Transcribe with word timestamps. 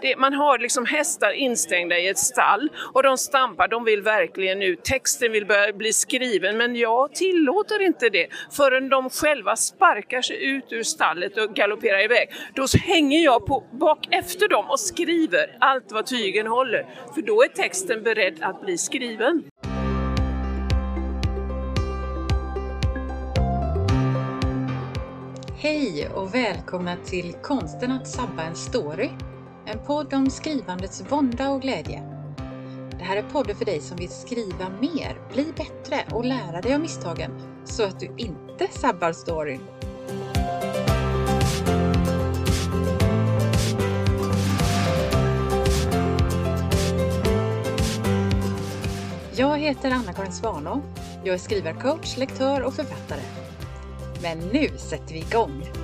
Det, 0.00 0.16
man 0.16 0.32
har 0.32 0.58
liksom 0.58 0.86
hästar 0.86 1.30
instängda 1.30 1.98
i 1.98 2.08
ett 2.08 2.18
stall 2.18 2.68
och 2.94 3.02
de 3.02 3.18
stampar, 3.18 3.68
de 3.68 3.84
vill 3.84 4.02
verkligen 4.02 4.62
ut. 4.62 4.84
texten 4.84 5.32
vill 5.32 5.46
börja 5.46 5.72
bli 5.72 5.92
skriven 5.92 6.56
men 6.56 6.76
jag 6.76 7.14
tillåter 7.14 7.82
inte 7.82 8.08
det 8.08 8.26
förrän 8.50 8.88
de 8.88 9.10
själva 9.10 9.56
sparkar 9.56 10.22
sig 10.22 10.44
ut 10.44 10.72
ur 10.72 10.82
stallet 10.82 11.38
och 11.38 11.54
galopperar 11.54 12.04
iväg. 12.04 12.28
Då 12.54 12.66
hänger 12.84 13.24
jag 13.24 13.46
på, 13.46 13.64
bak 13.72 14.08
efter 14.10 14.48
dem 14.48 14.70
och 14.70 14.80
skriver 14.80 15.56
allt 15.60 15.92
vad 15.92 16.06
tygen 16.06 16.46
håller, 16.46 16.86
för 17.14 17.22
då 17.22 17.42
är 17.42 17.48
texten 17.48 18.02
beredd 18.02 18.42
att 18.42 18.60
bli 18.60 18.78
skriven. 18.78 19.42
Hej 25.62 26.08
och 26.14 26.34
välkomna 26.34 26.96
till 27.04 27.32
Konsten 27.42 27.90
att 27.90 28.08
sabba 28.08 28.42
en 28.42 28.54
story. 28.56 29.10
En 29.72 29.78
podd 29.78 30.14
om 30.14 30.30
skrivandets 30.30 31.02
vånda 31.08 31.50
och 31.50 31.62
glädje. 31.62 32.02
Det 32.98 33.04
här 33.04 33.16
är 33.16 33.22
podden 33.22 33.56
för 33.56 33.64
dig 33.64 33.80
som 33.80 33.96
vill 33.96 34.08
skriva 34.08 34.68
mer, 34.80 35.20
bli 35.32 35.52
bättre 35.56 36.04
och 36.14 36.24
lära 36.24 36.60
dig 36.60 36.74
av 36.74 36.80
misstagen 36.80 37.30
så 37.64 37.82
att 37.84 38.00
du 38.00 38.14
inte 38.16 38.68
sabbar 38.70 39.12
storyn. 39.12 39.60
Jag 49.36 49.58
heter 49.58 49.90
Anna-Karin 49.90 50.32
Svanå. 50.32 50.82
Jag 51.24 51.34
är 51.34 51.38
skrivarcoach, 51.38 52.16
lektör 52.16 52.62
och 52.62 52.74
författare. 52.74 53.22
Men 54.22 54.38
nu 54.38 54.68
sätter 54.78 55.14
vi 55.14 55.18
igång! 55.18 55.81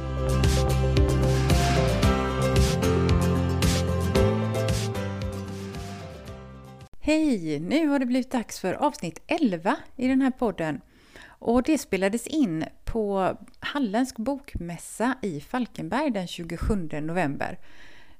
Hej! 7.09 7.61
Nu 7.61 7.87
har 7.87 7.98
det 7.98 8.06
blivit 8.06 8.31
dags 8.31 8.61
för 8.61 8.75
avsnitt 8.75 9.23
11 9.27 9.77
i 9.97 10.09
den 10.09 10.23
här 10.23 10.31
podden. 10.31 10.81
Och 11.25 11.62
det 11.62 11.78
spelades 11.78 12.27
in 12.27 12.65
på 12.84 13.37
Halländsk 13.61 14.17
bokmässa 14.17 15.15
i 15.23 15.41
Falkenberg 15.41 16.11
den 16.11 16.27
27 16.27 16.89
november. 17.03 17.59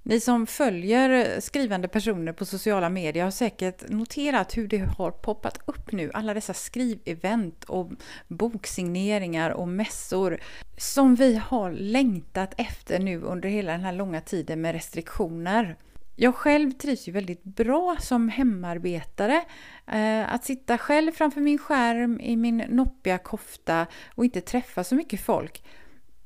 Ni 0.03 0.21
som 0.21 0.47
följer 0.47 1.41
skrivande 1.41 1.89
personer 1.89 2.33
på 2.33 2.45
sociala 2.45 2.89
medier 2.89 3.25
har 3.25 3.31
säkert 3.31 3.89
noterat 3.89 4.57
hur 4.57 4.69
det 4.69 4.79
har 4.79 5.11
poppat 5.11 5.59
upp 5.67 5.93
nu, 5.93 6.11
alla 6.15 6.35
dessa 6.35 6.55
skrivevent 6.55 7.65
och 7.65 7.91
boksigneringar 8.29 9.51
och 9.51 9.69
mässor 9.69 10.41
som 10.77 11.15
vi 11.15 11.37
har 11.37 11.73
längtat 11.73 12.55
efter 12.57 12.99
nu 12.99 13.21
under 13.21 13.49
hela 13.49 13.73
den 13.73 13.81
här 13.81 13.93
långa 13.93 14.21
tiden 14.21 14.61
med 14.61 14.73
restriktioner. 14.73 15.77
Jag 16.21 16.35
själv 16.35 16.71
trivs 16.71 17.09
ju 17.09 17.13
väldigt 17.13 17.45
bra 17.45 17.97
som 18.01 18.29
hemarbetare. 18.29 19.45
Eh, 19.87 20.33
att 20.33 20.45
sitta 20.45 20.79
själv 20.79 21.13
framför 21.13 21.41
min 21.41 21.59
skärm 21.59 22.21
i 22.21 22.37
min 22.37 22.57
noppiga 22.69 23.19
kofta 23.19 23.87
och 24.15 24.25
inte 24.25 24.41
träffa 24.41 24.85
så 24.85 24.95
mycket 24.95 25.21
folk. 25.21 25.63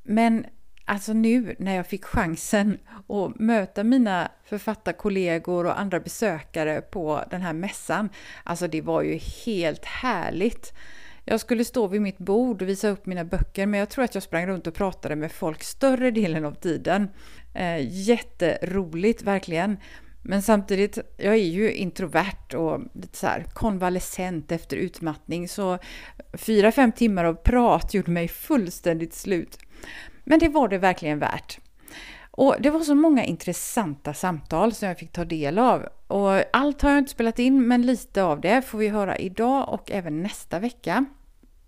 Men 0.03 0.45
alltså 0.85 1.13
nu 1.13 1.55
när 1.59 1.75
jag 1.75 1.87
fick 1.87 2.05
chansen 2.05 2.79
att 3.07 3.39
möta 3.39 3.83
mina 3.83 4.31
författarkollegor 4.43 5.65
och 5.65 5.79
andra 5.79 5.99
besökare 5.99 6.81
på 6.81 7.23
den 7.29 7.41
här 7.41 7.53
mässan, 7.53 8.09
alltså 8.43 8.67
det 8.67 8.81
var 8.81 9.01
ju 9.01 9.19
helt 9.45 9.85
härligt. 9.85 10.73
Jag 11.25 11.39
skulle 11.39 11.65
stå 11.65 11.87
vid 11.87 12.01
mitt 12.01 12.17
bord 12.17 12.61
och 12.61 12.69
visa 12.69 12.89
upp 12.89 13.05
mina 13.05 13.23
böcker 13.23 13.65
men 13.65 13.79
jag 13.79 13.89
tror 13.89 14.05
att 14.05 14.13
jag 14.13 14.23
sprang 14.23 14.47
runt 14.47 14.67
och 14.67 14.73
pratade 14.73 15.15
med 15.15 15.31
folk 15.31 15.63
större 15.63 16.11
delen 16.11 16.45
av 16.45 16.53
tiden. 16.53 17.07
Eh, 17.53 18.07
jätteroligt, 18.07 19.21
verkligen. 19.21 19.77
Men 20.21 20.41
samtidigt, 20.41 20.97
jag 21.17 21.33
är 21.33 21.37
ju 21.37 21.73
introvert 21.73 22.55
och 22.55 22.81
lite 22.93 23.17
så 23.17 23.27
här 23.27 23.45
konvalescent 23.53 24.51
efter 24.51 24.77
utmattning 24.77 25.47
så 25.47 25.77
fyra, 26.33 26.71
fem 26.71 26.91
timmar 26.91 27.25
av 27.25 27.33
prat 27.33 27.93
gjorde 27.93 28.11
mig 28.11 28.27
fullständigt 28.27 29.13
slut. 29.13 29.57
Men 30.23 30.39
det 30.39 30.47
var 30.47 30.67
det 30.67 30.77
verkligen 30.77 31.19
värt. 31.19 31.59
Och 32.35 32.55
det 32.59 32.69
var 32.69 32.79
så 32.79 32.95
många 32.95 33.25
intressanta 33.25 34.13
samtal 34.13 34.73
som 34.73 34.87
jag 34.87 34.97
fick 34.97 35.11
ta 35.11 35.25
del 35.25 35.59
av. 35.59 35.87
Och 36.07 36.55
allt 36.55 36.81
har 36.81 36.89
jag 36.89 36.99
inte 36.99 37.11
spelat 37.11 37.39
in, 37.39 37.67
men 37.67 37.81
lite 37.81 38.23
av 38.23 38.41
det 38.41 38.61
får 38.61 38.77
vi 38.77 38.87
höra 38.87 39.17
idag 39.17 39.69
och 39.69 39.91
även 39.91 40.23
nästa 40.23 40.59
vecka. 40.59 41.05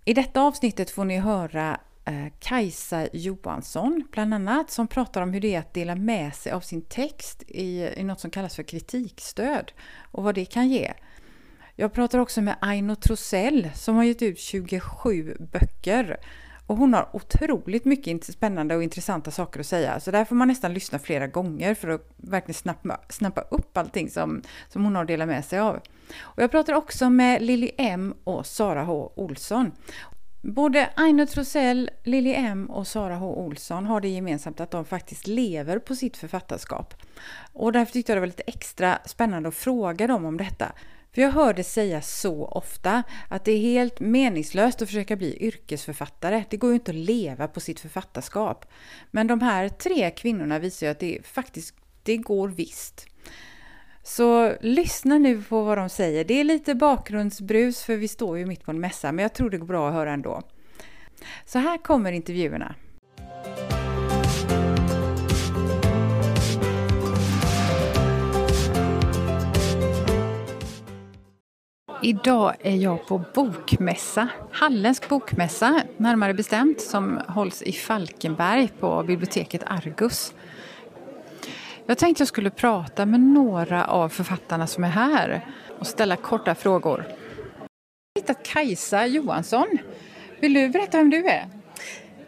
I 0.06 0.14
detta 0.14 0.42
avsnittet 0.42 0.92
får 0.92 1.06
ni 1.06 1.18
höra 1.18 1.80
eh, 2.06 2.34
Kajsa 2.40 3.08
Johansson, 3.14 4.08
bland 4.12 4.34
annat, 4.34 4.72
som 4.72 4.88
pratar 4.88 5.22
om 5.22 5.34
hur 5.34 5.42
det 5.42 5.56
är 5.56 5.60
att 5.60 5.74
dela 5.74 5.96
med 5.96 6.36
sig 6.36 6.52
av 6.52 6.60
sin 6.60 6.82
text 6.82 7.44
i, 7.48 7.90
i 7.98 8.04
något 8.04 8.20
som 8.20 8.32
kallas 8.32 8.56
för 8.56 8.64
kritikstöd 8.64 9.72
och 10.12 10.24
vad 10.24 10.36
det 10.36 10.46
kan 10.46 10.70
ge. 10.70 10.94
Jag 11.76 11.94
pratar 11.94 12.20
också 12.20 12.42
med 12.42 12.56
Aino 12.62 12.96
Trosell 12.96 13.70
som 13.76 13.96
har 13.96 14.04
gett 14.04 14.22
ut 14.22 14.40
27 14.40 15.38
böcker 15.52 16.18
och 16.68 16.78
hon 16.78 16.94
har 16.94 17.10
otroligt 17.14 17.86
mycket 17.86 18.24
spännande 18.24 18.76
och 18.76 18.84
intressanta 18.84 19.32
saker 19.32 19.60
att 19.60 19.66
säga. 19.66 20.00
Så 20.00 20.12
där 20.12 20.26
får 20.26 20.36
man 20.36 20.48
nästan 20.48 20.74
lyssna 20.74 21.00
flera 21.00 21.28
gånger 21.28 21.74
för 21.74 21.88
att 21.88 22.10
verkligen 22.18 22.54
snappa, 22.54 23.00
snappa 23.10 23.42
upp 23.42 23.78
allting 23.78 24.10
som, 24.10 24.42
som 24.70 24.84
hon 24.84 24.96
har 24.96 25.06
delat 25.06 25.28
med 25.28 25.46
sig 25.46 25.60
av. 25.60 25.80
Och 26.22 26.44
jag 26.44 26.52
pratar 26.52 26.74
också 26.74 27.10
med 27.10 27.42
Lilly 27.42 27.72
M 27.78 28.14
och 28.24 28.46
Sara 28.46 28.84
H 28.84 29.14
Olsson. 29.16 29.72
Både 30.42 30.90
Aino 30.96 31.26
Trosell, 31.26 31.90
Lilly 32.04 32.34
M 32.34 32.66
och 32.70 32.88
Sara 32.88 33.16
H 33.16 33.36
Olsson 33.36 33.86
har 33.86 34.02
det 34.02 34.08
gemensamt 34.08 34.60
att 34.60 34.72
de 34.72 34.86
faktiskt 34.86 35.28
lever 35.28 35.80
på 35.80 35.96
sitt 35.96 36.18
författarskap. 36.18 36.94
Och 37.54 37.72
därför 37.72 37.94
tyckte 37.94 38.12
jag 38.12 38.18
det 38.18 38.22
var 38.22 38.28
lite 38.28 38.44
extra 38.48 39.00
spännande 39.06 39.50
att 39.50 39.56
fråga 39.56 40.08
dem 40.08 40.26
om 40.26 40.38
detta. 40.38 40.72
För 41.16 41.22
jag 41.22 41.32
hör 41.32 41.54
det 41.54 41.64
sägas 41.64 42.20
så 42.20 42.46
ofta 42.46 43.04
att 43.28 43.46
det 43.46 43.52
är 43.52 43.60
helt 43.60 44.00
meningslöst 44.00 44.82
att 44.82 44.88
försöka 44.88 45.16
bli 45.16 45.38
yrkesförfattare. 45.44 46.44
Det 46.50 46.58
går 46.58 46.70
ju 46.70 46.74
inte 46.74 46.92
att 46.92 46.98
leva 46.98 47.48
på 47.48 47.60
sitt 47.60 47.80
författarskap. 47.80 48.66
Men 49.12 49.28
de 49.28 49.42
här 49.42 49.70
tre 49.70 50.12
kvinnorna 50.12 50.60
visar 50.60 50.88
ju 50.88 50.92
att 50.92 51.00
det 51.00 51.20
faktiskt 51.24 51.76
det 52.04 52.18
går 52.18 52.48
visst. 52.48 53.08
Så 54.04 54.54
lyssna 54.62 55.18
nu 55.18 55.44
på 55.44 55.64
vad 55.64 55.78
de 55.78 55.90
säger. 55.90 56.26
Det 56.26 56.40
är 56.40 56.44
lite 56.44 56.76
bakgrundsbrus 56.76 57.84
för 57.84 57.96
vi 57.96 58.08
står 58.08 58.38
ju 58.38 58.46
mitt 58.46 58.64
på 58.64 58.72
en 58.72 58.80
mässa, 58.80 59.12
men 59.12 59.24
jag 59.24 59.34
tror 59.34 59.50
det 59.50 59.58
går 59.58 59.68
bra 59.68 59.88
att 59.88 59.94
höra 59.94 60.14
ändå. 60.14 60.42
Så 61.46 61.60
här 61.60 61.78
kommer 61.78 62.12
intervjuerna. 62.12 62.76
Idag 72.02 72.56
är 72.60 72.76
jag 72.76 73.08
på 73.08 73.22
bokmässa, 73.34 74.28
Halländsk 74.52 75.10
bokmässa 75.10 75.82
närmare 75.98 76.34
bestämt, 76.34 76.82
som 76.82 77.22
hålls 77.28 77.62
i 77.62 77.72
Falkenberg 77.72 78.70
på 78.80 79.04
biblioteket 79.04 79.64
Argus. 79.66 80.34
Jag 81.86 81.98
tänkte 81.98 82.22
jag 82.22 82.28
skulle 82.28 82.50
prata 82.50 83.06
med 83.06 83.20
några 83.20 83.86
av 83.86 84.10
författarna 84.10 84.68
som 84.68 84.84
är 84.84 84.90
här 84.90 85.46
och 85.80 85.88
ställa 85.88 86.16
korta 86.16 86.56
frågor. 86.56 87.06
Jag 87.08 88.22
har 88.22 88.22
hittat 88.22 88.46
Kajsa 88.46 89.06
Johansson. 89.06 89.68
Vill 90.40 90.54
du 90.54 90.70
berätta 90.70 90.98
vem 90.98 91.10
du 91.10 91.26
är? 91.26 91.50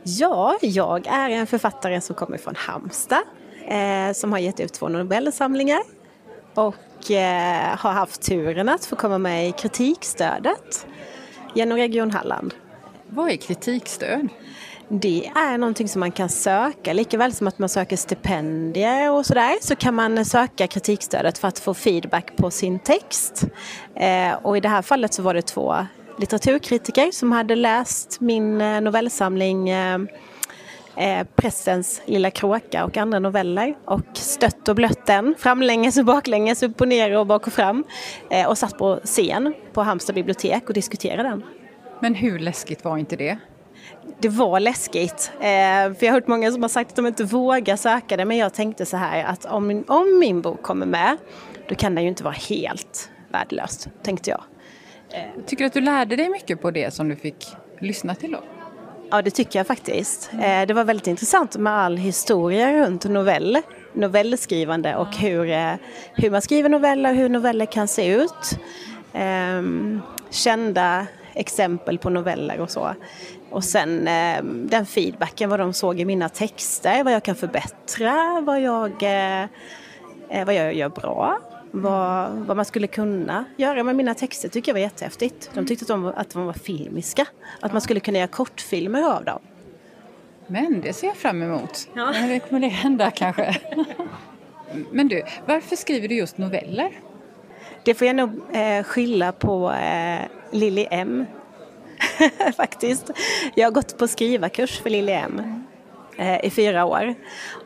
Ja, 0.03 0.57
jag 0.61 1.07
är 1.07 1.29
en 1.29 1.47
författare 1.47 2.01
som 2.01 2.15
kommer 2.15 2.37
från 2.37 2.55
Halmstad 2.57 3.23
eh, 3.67 4.13
som 4.13 4.31
har 4.31 4.39
gett 4.39 4.59
ut 4.59 4.73
två 4.73 4.87
Nobelsamlingar. 4.87 5.81
och 6.53 6.75
eh, 7.11 7.77
har 7.77 7.91
haft 7.91 8.21
turen 8.21 8.69
att 8.69 8.85
få 8.85 8.95
komma 8.95 9.17
med 9.17 9.49
i 9.49 9.51
kritikstödet 9.51 10.87
genom 11.53 11.77
Region 11.77 12.11
Halland. 12.11 12.53
Vad 13.09 13.31
är 13.31 13.35
kritikstöd? 13.35 14.27
Det 14.89 15.31
är 15.35 15.57
någonting 15.57 15.87
som 15.87 15.99
man 15.99 16.11
kan 16.11 16.29
söka, 16.29 16.93
lika 16.93 17.17
väl 17.17 17.33
som 17.33 17.47
att 17.47 17.59
man 17.59 17.69
söker 17.69 17.97
stipendier 17.97 19.11
och 19.11 19.25
sådär 19.25 19.55
så 19.61 19.75
kan 19.75 19.95
man 19.95 20.25
söka 20.25 20.67
kritikstödet 20.67 21.37
för 21.37 21.47
att 21.47 21.59
få 21.59 21.73
feedback 21.73 22.35
på 22.37 22.51
sin 22.51 22.79
text. 22.79 23.43
Eh, 23.95 24.33
och 24.33 24.57
i 24.57 24.59
det 24.59 24.69
här 24.69 24.81
fallet 24.81 25.13
så 25.13 25.21
var 25.21 25.33
det 25.33 25.41
två 25.41 25.75
litteraturkritiker 26.19 27.11
som 27.11 27.31
hade 27.31 27.55
läst 27.55 28.19
min 28.19 28.61
eh, 28.61 28.81
novellsamling 28.81 29.69
eh, 29.69 29.99
eh, 30.97 31.27
Pressens 31.35 32.01
lilla 32.05 32.31
kråka 32.31 32.85
och 32.85 32.97
andra 32.97 33.19
noveller 33.19 33.75
och 33.85 34.01
stött 34.13 34.67
och 34.67 34.75
blött 34.75 35.05
den 35.05 35.35
framlänges 35.37 35.97
och 35.97 36.05
baklänges, 36.05 36.63
upp 36.63 36.81
och 36.81 36.87
ner 36.87 37.17
och 37.17 37.27
bak 37.27 37.47
och 37.47 37.53
fram 37.53 37.83
eh, 38.29 38.47
och 38.47 38.57
satt 38.57 38.77
på 38.77 38.99
scen 39.03 39.53
på 39.73 39.81
Halmstad 39.81 40.15
bibliotek 40.15 40.67
och 40.67 40.73
diskuterade 40.73 41.29
den. 41.29 41.43
Men 41.99 42.15
hur 42.15 42.39
läskigt 42.39 42.83
var 42.83 42.97
inte 42.97 43.15
det? 43.15 43.37
det 44.19 44.29
var 44.29 44.59
läskigt. 44.59 45.31
Eh, 45.35 45.39
för 45.39 46.05
jag 46.05 46.07
har 46.07 46.11
hört 46.11 46.27
många 46.27 46.51
som 46.51 46.61
har 46.61 46.69
sagt 46.69 46.89
att 46.89 46.95
de 46.95 47.07
inte 47.07 47.23
vågar 47.23 47.75
söka 47.75 48.17
det 48.17 48.25
men 48.25 48.37
jag 48.37 48.53
tänkte 48.53 48.85
så 48.85 48.97
här 48.97 49.23
att 49.23 49.45
om 49.45 49.67
min, 49.67 49.83
om 49.87 50.19
min 50.19 50.41
bok 50.41 50.61
kommer 50.61 50.85
med 50.85 51.17
då 51.69 51.75
kan 51.75 51.95
den 51.95 52.03
ju 52.03 52.09
inte 52.09 52.23
vara 52.23 52.33
helt 52.33 53.11
värdelöst, 53.29 53.89
tänkte 54.03 54.29
jag. 54.29 54.43
Eh. 55.13 55.43
Tycker 55.45 55.63
du 55.63 55.67
att 55.67 55.73
du 55.73 55.81
lärde 55.81 56.15
dig 56.15 56.29
mycket 56.29 56.61
på 56.61 56.71
det 56.71 56.93
som 56.93 57.09
du 57.09 57.15
fick 57.15 57.47
lyssna 57.79 58.15
till 58.15 58.31
då? 58.31 58.39
Ja, 59.09 59.21
det 59.21 59.31
tycker 59.31 59.59
jag 59.59 59.67
faktiskt. 59.67 60.29
Eh, 60.33 60.67
det 60.67 60.73
var 60.73 60.83
väldigt 60.83 61.07
intressant 61.07 61.57
med 61.57 61.73
all 61.73 61.97
historia 61.97 62.73
runt 62.73 63.05
novell. 63.05 63.61
novellskrivande 63.93 64.95
och 64.95 65.15
hur, 65.15 65.49
eh, 65.49 65.73
hur 66.13 66.31
man 66.31 66.41
skriver 66.41 66.69
noveller, 66.69 67.13
hur 67.13 67.29
noveller 67.29 67.65
kan 67.65 67.87
se 67.87 68.07
ut. 68.07 68.59
Ehm, 69.13 70.01
kända 70.29 71.07
exempel 71.33 71.97
på 71.97 72.09
noveller 72.09 72.59
och 72.59 72.71
så. 72.71 72.95
Och 73.49 73.63
sen 73.63 74.07
eh, 74.07 74.43
den 74.43 74.85
feedbacken, 74.85 75.49
vad 75.49 75.59
de 75.59 75.73
såg 75.73 75.99
i 75.99 76.05
mina 76.05 76.29
texter, 76.29 77.03
vad 77.03 77.13
jag 77.13 77.23
kan 77.23 77.35
förbättra, 77.35 78.41
vad 78.41 78.61
jag, 78.61 78.91
eh, 79.03 80.45
vad 80.45 80.55
jag 80.55 80.73
gör 80.73 80.89
bra. 80.89 81.39
Vad, 81.81 82.31
vad 82.31 82.57
man 82.57 82.65
skulle 82.65 82.87
kunna 82.87 83.45
göra 83.57 83.83
med 83.83 83.95
mina 83.95 84.13
texter 84.13 84.49
tycker 84.49 84.69
jag 84.69 84.73
var 84.73 84.79
jättehäftigt. 84.79 85.51
De 85.53 85.65
tyckte 85.65 85.83
att 85.83 85.87
de, 85.87 86.05
att 86.05 86.29
de 86.29 86.45
var 86.45 86.53
filmiska, 86.53 87.25
att 87.59 87.71
man 87.71 87.81
skulle 87.81 87.99
kunna 87.99 88.17
göra 88.17 88.27
kortfilmer 88.27 89.03
av 89.03 89.25
dem. 89.25 89.39
Men 90.47 90.81
det 90.81 90.93
ser 90.93 91.07
jag 91.07 91.15
fram 91.15 91.41
emot. 91.41 91.89
Ja. 91.93 92.13
Det 92.27 92.39
kommer 92.39 92.59
det 92.59 92.67
hända 92.67 93.11
kanske. 93.11 93.61
Men 94.91 95.07
du, 95.07 95.23
varför 95.45 95.75
skriver 95.75 96.07
du 96.07 96.15
just 96.15 96.37
noveller? 96.37 96.91
Det 97.83 97.93
får 97.93 98.07
jag 98.07 98.15
nog 98.15 98.41
eh, 98.53 98.83
skylla 98.83 99.31
på 99.31 99.71
eh, 99.71 100.19
Lili 100.51 100.87
M. 100.91 101.25
Faktiskt. 102.57 103.11
Jag 103.55 103.67
har 103.67 103.71
gått 103.71 103.97
på 103.97 104.07
skrivarkurs 104.07 104.81
för 104.81 104.89
Lili 104.89 105.11
M 105.11 105.63
eh, 106.17 106.45
i 106.45 106.49
fyra 106.49 106.85
år. 106.85 107.15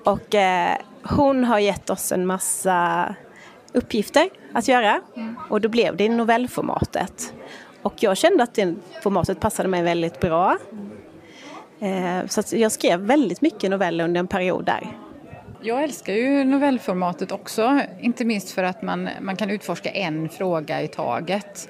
Och 0.06 0.36
eh, 0.36 0.78
hon 1.04 1.44
har 1.44 1.60
gett 1.60 1.90
oss 1.90 2.12
en 2.12 2.26
massa 2.26 3.16
uppgifter 3.74 4.30
att 4.54 4.68
göra. 4.68 5.02
Och 5.50 5.62
då 5.62 5.70
blev 5.70 5.98
det 5.98 6.10
novellformatet. 6.10 7.34
Och 7.82 7.94
jag 8.00 8.18
kände 8.18 8.44
att 8.44 8.54
det 8.54 8.76
formatet 9.04 9.40
passade 9.40 9.70
mig 9.70 9.84
väldigt 9.84 10.20
bra. 10.20 10.58
Eh, 11.80 12.28
så 12.28 12.56
jag 12.56 12.72
skrev 12.72 13.00
väldigt 13.00 13.42
mycket 13.42 13.70
noveller 13.70 14.04
under 14.04 14.20
en 14.20 14.28
period 14.28 14.66
där. 14.66 14.98
Jag 15.64 15.84
älskar 15.84 16.14
ju 16.14 16.44
novellformatet 16.44 17.32
också, 17.32 17.82
inte 18.00 18.26
minst 18.26 18.52
för 18.52 18.64
att 18.64 18.82
man, 18.82 19.10
man 19.22 19.36
kan 19.36 19.50
utforska 19.50 19.90
en 19.90 20.30
fråga 20.30 20.82
i 20.82 20.88
taget. 20.88 21.70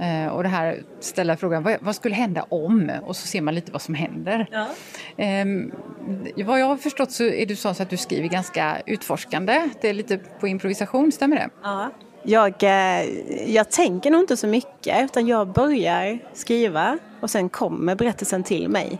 Eh, 0.00 0.26
och 0.26 0.42
det 0.42 0.48
här 0.48 0.82
ställa 1.00 1.36
frågan 1.36 1.62
vad, 1.62 1.76
vad, 1.80 1.96
skulle 1.96 2.14
hända 2.14 2.46
om? 2.48 2.92
Och 3.06 3.16
så 3.16 3.26
ser 3.26 3.40
man 3.40 3.54
lite 3.54 3.72
vad 3.72 3.82
som 3.82 3.94
händer. 3.94 4.48
Ja. 4.52 4.66
Eh, 5.24 6.46
vad 6.46 6.60
jag 6.60 6.66
har 6.66 6.76
förstått 6.76 7.10
så 7.10 7.24
är 7.24 7.46
du 7.46 7.56
så 7.56 7.68
att 7.68 7.90
du 7.90 7.96
skriver 7.96 8.28
ganska 8.28 8.82
utforskande. 8.86 9.68
Det 9.80 9.88
är 9.88 9.94
lite 9.94 10.18
på 10.18 10.48
improvisation, 10.48 11.12
stämmer 11.12 11.36
det? 11.36 11.48
Ja. 11.62 11.90
Jag, 12.22 12.62
eh, 12.62 13.04
jag 13.54 13.70
tänker 13.70 14.10
nog 14.10 14.20
inte 14.20 14.36
så 14.36 14.46
mycket 14.46 15.04
utan 15.04 15.26
jag 15.26 15.52
börjar 15.52 16.18
skriva 16.32 16.98
och 17.20 17.30
sen 17.30 17.48
kommer 17.48 17.94
berättelsen 17.94 18.42
till 18.42 18.68
mig. 18.68 18.98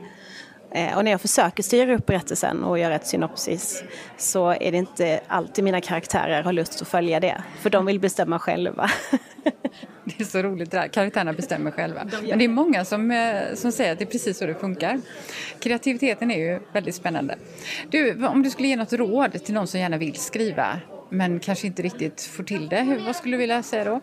Eh, 0.74 0.96
och 0.96 1.04
när 1.04 1.10
jag 1.10 1.20
försöker 1.20 1.62
styra 1.62 1.94
upp 1.94 2.06
berättelsen 2.06 2.64
och 2.64 2.78
göra 2.78 2.94
ett 2.94 3.06
synopsis 3.06 3.82
så 4.16 4.50
är 4.50 4.72
det 4.72 4.78
inte 4.78 5.20
alltid 5.26 5.64
mina 5.64 5.80
karaktärer 5.80 6.42
har 6.42 6.52
lust 6.52 6.82
att 6.82 6.88
följa 6.88 7.20
det, 7.20 7.42
för 7.60 7.70
de 7.70 7.86
vill 7.86 8.00
bestämma 8.00 8.38
själva. 8.38 8.90
Det 10.04 10.20
är 10.20 10.24
så 10.24 10.42
roligt 10.42 10.70
det 10.70 10.76
där, 10.76 10.88
karaktärerna 10.88 11.32
bestämmer 11.32 11.70
själva. 11.70 12.08
Men 12.28 12.38
det 12.38 12.44
är 12.44 12.48
många 12.48 12.84
som, 12.84 13.10
eh, 13.10 13.54
som 13.54 13.72
säger 13.72 13.92
att 13.92 13.98
det 13.98 14.04
är 14.04 14.06
precis 14.06 14.38
så 14.38 14.46
det 14.46 14.54
funkar. 14.54 15.00
Kreativiteten 15.58 16.30
är 16.30 16.38
ju 16.38 16.60
väldigt 16.72 16.94
spännande. 16.94 17.36
Du, 17.90 18.26
om 18.26 18.42
du 18.42 18.50
skulle 18.50 18.68
ge 18.68 18.76
något 18.76 18.92
råd 18.92 19.44
till 19.44 19.54
någon 19.54 19.66
som 19.66 19.80
gärna 19.80 19.96
vill 19.96 20.14
skriva 20.14 20.80
men 21.10 21.40
kanske 21.40 21.66
inte 21.66 21.82
riktigt 21.82 22.22
får 22.22 22.44
till 22.44 22.68
det, 22.68 23.00
vad 23.06 23.16
skulle 23.16 23.36
du 23.36 23.38
vilja 23.38 23.62
säga 23.62 23.84
då? 23.84 24.00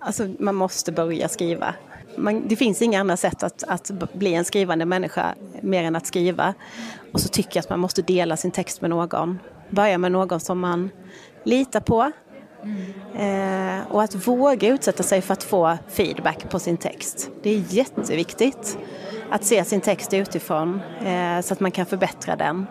Alltså, 0.00 0.34
man 0.38 0.54
måste 0.54 0.92
börja 0.92 1.28
skriva 1.28 1.74
man, 2.16 2.48
det 2.48 2.56
finns 2.56 2.82
inga 2.82 3.00
andra 3.00 3.16
sätt 3.16 3.42
att, 3.42 3.64
att 3.68 3.90
bli 4.12 4.34
en 4.34 4.44
skrivande 4.44 4.84
människa 4.84 5.34
mer 5.60 5.84
än 5.84 5.96
att 5.96 6.06
skriva. 6.06 6.54
Och 7.12 7.20
så 7.20 7.28
tycker 7.28 7.56
jag 7.56 7.62
att 7.62 7.70
man 7.70 7.80
måste 7.80 8.02
dela 8.02 8.36
sin 8.36 8.50
text 8.50 8.80
med 8.80 8.90
någon. 8.90 9.38
Börja 9.70 9.98
med 9.98 10.12
någon 10.12 10.40
som 10.40 10.60
man 10.60 10.90
litar 11.44 11.80
på. 11.80 12.12
Mm. 12.62 13.78
Eh, 13.78 13.86
och 13.92 14.02
att 14.02 14.28
våga 14.28 14.68
utsätta 14.68 15.02
sig 15.02 15.22
för 15.22 15.32
att 15.32 15.42
få 15.42 15.78
feedback 15.88 16.50
på 16.50 16.58
sin 16.58 16.76
text. 16.76 17.30
Det 17.42 17.50
är 17.50 17.64
jätteviktigt 17.68 18.78
att 19.30 19.44
se 19.44 19.64
sin 19.64 19.80
text 19.80 20.14
utifrån 20.14 20.80
eh, 21.00 21.40
så 21.40 21.54
att 21.54 21.60
man 21.60 21.70
kan 21.70 21.86
förbättra 21.86 22.36
den. 22.36 22.66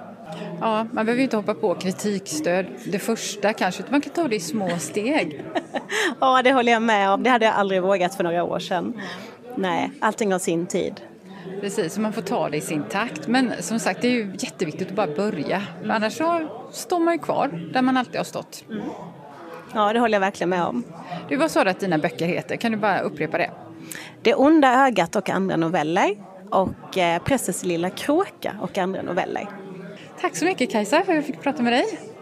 Ja, 0.61 0.87
man 0.91 1.05
behöver 1.05 1.23
inte 1.23 1.37
hoppa 1.37 1.53
på 1.53 1.75
kritikstöd 1.75 2.65
det 2.85 2.99
första 2.99 3.53
kanske, 3.53 3.81
utan 3.81 3.91
man 3.91 4.01
kan 4.01 4.13
ta 4.13 4.27
det 4.27 4.35
i 4.35 4.39
små 4.39 4.77
steg. 4.79 5.43
ja, 6.19 6.41
det 6.43 6.51
håller 6.51 6.71
jag 6.71 6.81
med 6.81 7.11
om. 7.11 7.23
Det 7.23 7.29
hade 7.29 7.45
jag 7.45 7.55
aldrig 7.55 7.81
vågat 7.81 8.15
för 8.15 8.23
några 8.23 8.43
år 8.43 8.59
sedan. 8.59 9.01
Nej, 9.57 9.91
allting 9.99 10.31
har 10.31 10.39
sin 10.39 10.65
tid. 10.65 11.01
Precis, 11.61 11.93
så 11.93 12.01
man 12.01 12.13
får 12.13 12.21
ta 12.21 12.49
det 12.49 12.57
i 12.57 12.61
sin 12.61 12.83
takt. 12.83 13.27
Men 13.27 13.51
som 13.59 13.79
sagt, 13.79 14.01
det 14.01 14.07
är 14.07 14.11
ju 14.11 14.35
jätteviktigt 14.39 14.87
att 14.87 14.95
bara 14.95 15.07
börja. 15.07 15.61
Annars 15.89 16.13
så 16.13 16.47
står 16.71 16.99
man 16.99 17.13
ju 17.13 17.19
kvar 17.19 17.69
där 17.73 17.81
man 17.81 17.97
alltid 17.97 18.17
har 18.17 18.23
stått. 18.23 18.63
Mm. 18.69 18.83
Ja, 19.73 19.93
det 19.93 19.99
håller 19.99 20.15
jag 20.15 20.19
verkligen 20.19 20.49
med 20.49 20.63
om. 20.63 20.83
Du, 21.29 21.35
vad 21.35 21.51
sa 21.51 21.63
du 21.63 21.69
att 21.69 21.79
dina 21.79 21.97
böcker 21.97 22.25
heter? 22.25 22.55
Kan 22.55 22.71
du 22.71 22.77
bara 22.77 22.99
upprepa 22.99 23.37
det? 23.37 23.51
Det 24.21 24.35
onda 24.35 24.85
ögat 24.87 25.15
och 25.15 25.29
andra 25.29 25.55
noveller 25.55 26.15
och 26.49 26.97
eh, 26.97 27.23
Pressens 27.23 27.63
lilla 27.63 27.89
kråka 27.89 28.55
och 28.61 28.77
andra 28.77 29.01
noveller. 29.01 29.47
Tack 30.21 30.35
så 30.35 30.45
mycket 30.45 30.71
Kajsa 30.71 31.03
för 31.03 31.11
att 31.11 31.15
jag 31.15 31.25
fick 31.25 31.41
prata 31.41 31.63
med 31.63 31.73
dig. 31.73 32.14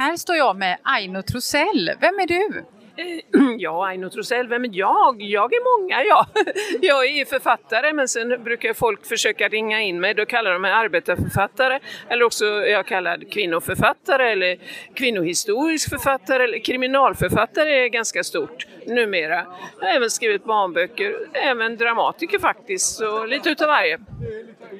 Här 0.00 0.16
står 0.16 0.36
jag 0.36 0.56
med 0.56 0.78
Aino 0.82 1.22
Trosell. 1.22 1.90
Vem 2.00 2.14
är 2.14 2.26
du? 2.26 2.64
Eh, 2.96 3.54
ja, 3.58 3.86
Aino 3.86 4.10
Trosell, 4.10 4.48
vem 4.48 4.64
är 4.64 4.70
jag? 4.72 5.22
Jag 5.22 5.52
är 5.54 5.80
många, 5.80 6.04
ja. 6.04 6.26
Jag 6.80 7.06
är 7.06 7.24
författare, 7.24 7.92
men 7.92 8.08
sen 8.08 8.44
brukar 8.44 8.74
folk 8.74 9.06
försöka 9.06 9.48
ringa 9.48 9.80
in 9.80 10.00
mig. 10.00 10.14
Då 10.14 10.26
kallar 10.26 10.52
de 10.52 10.62
mig 10.62 10.72
arbetarförfattare, 10.72 11.80
eller 12.08 12.24
också 12.24 12.44
är 12.44 12.70
jag 12.70 12.86
kallad 12.86 13.32
kvinnoförfattare, 13.32 14.32
eller 14.32 14.58
kvinnohistorisk 14.94 15.90
författare, 15.90 16.44
eller 16.44 16.58
kriminalförfattare 16.58 17.84
är 17.84 17.88
ganska 17.88 18.24
stort 18.24 18.66
numera. 18.86 19.46
Jag 19.80 19.86
har 19.86 19.94
även 19.96 20.10
skrivit 20.10 20.44
barnböcker, 20.44 21.14
även 21.32 21.76
dramatiker 21.76 22.38
faktiskt, 22.38 22.96
så 22.96 23.26
lite 23.26 23.50
utav 23.50 23.68
varje. 23.68 23.98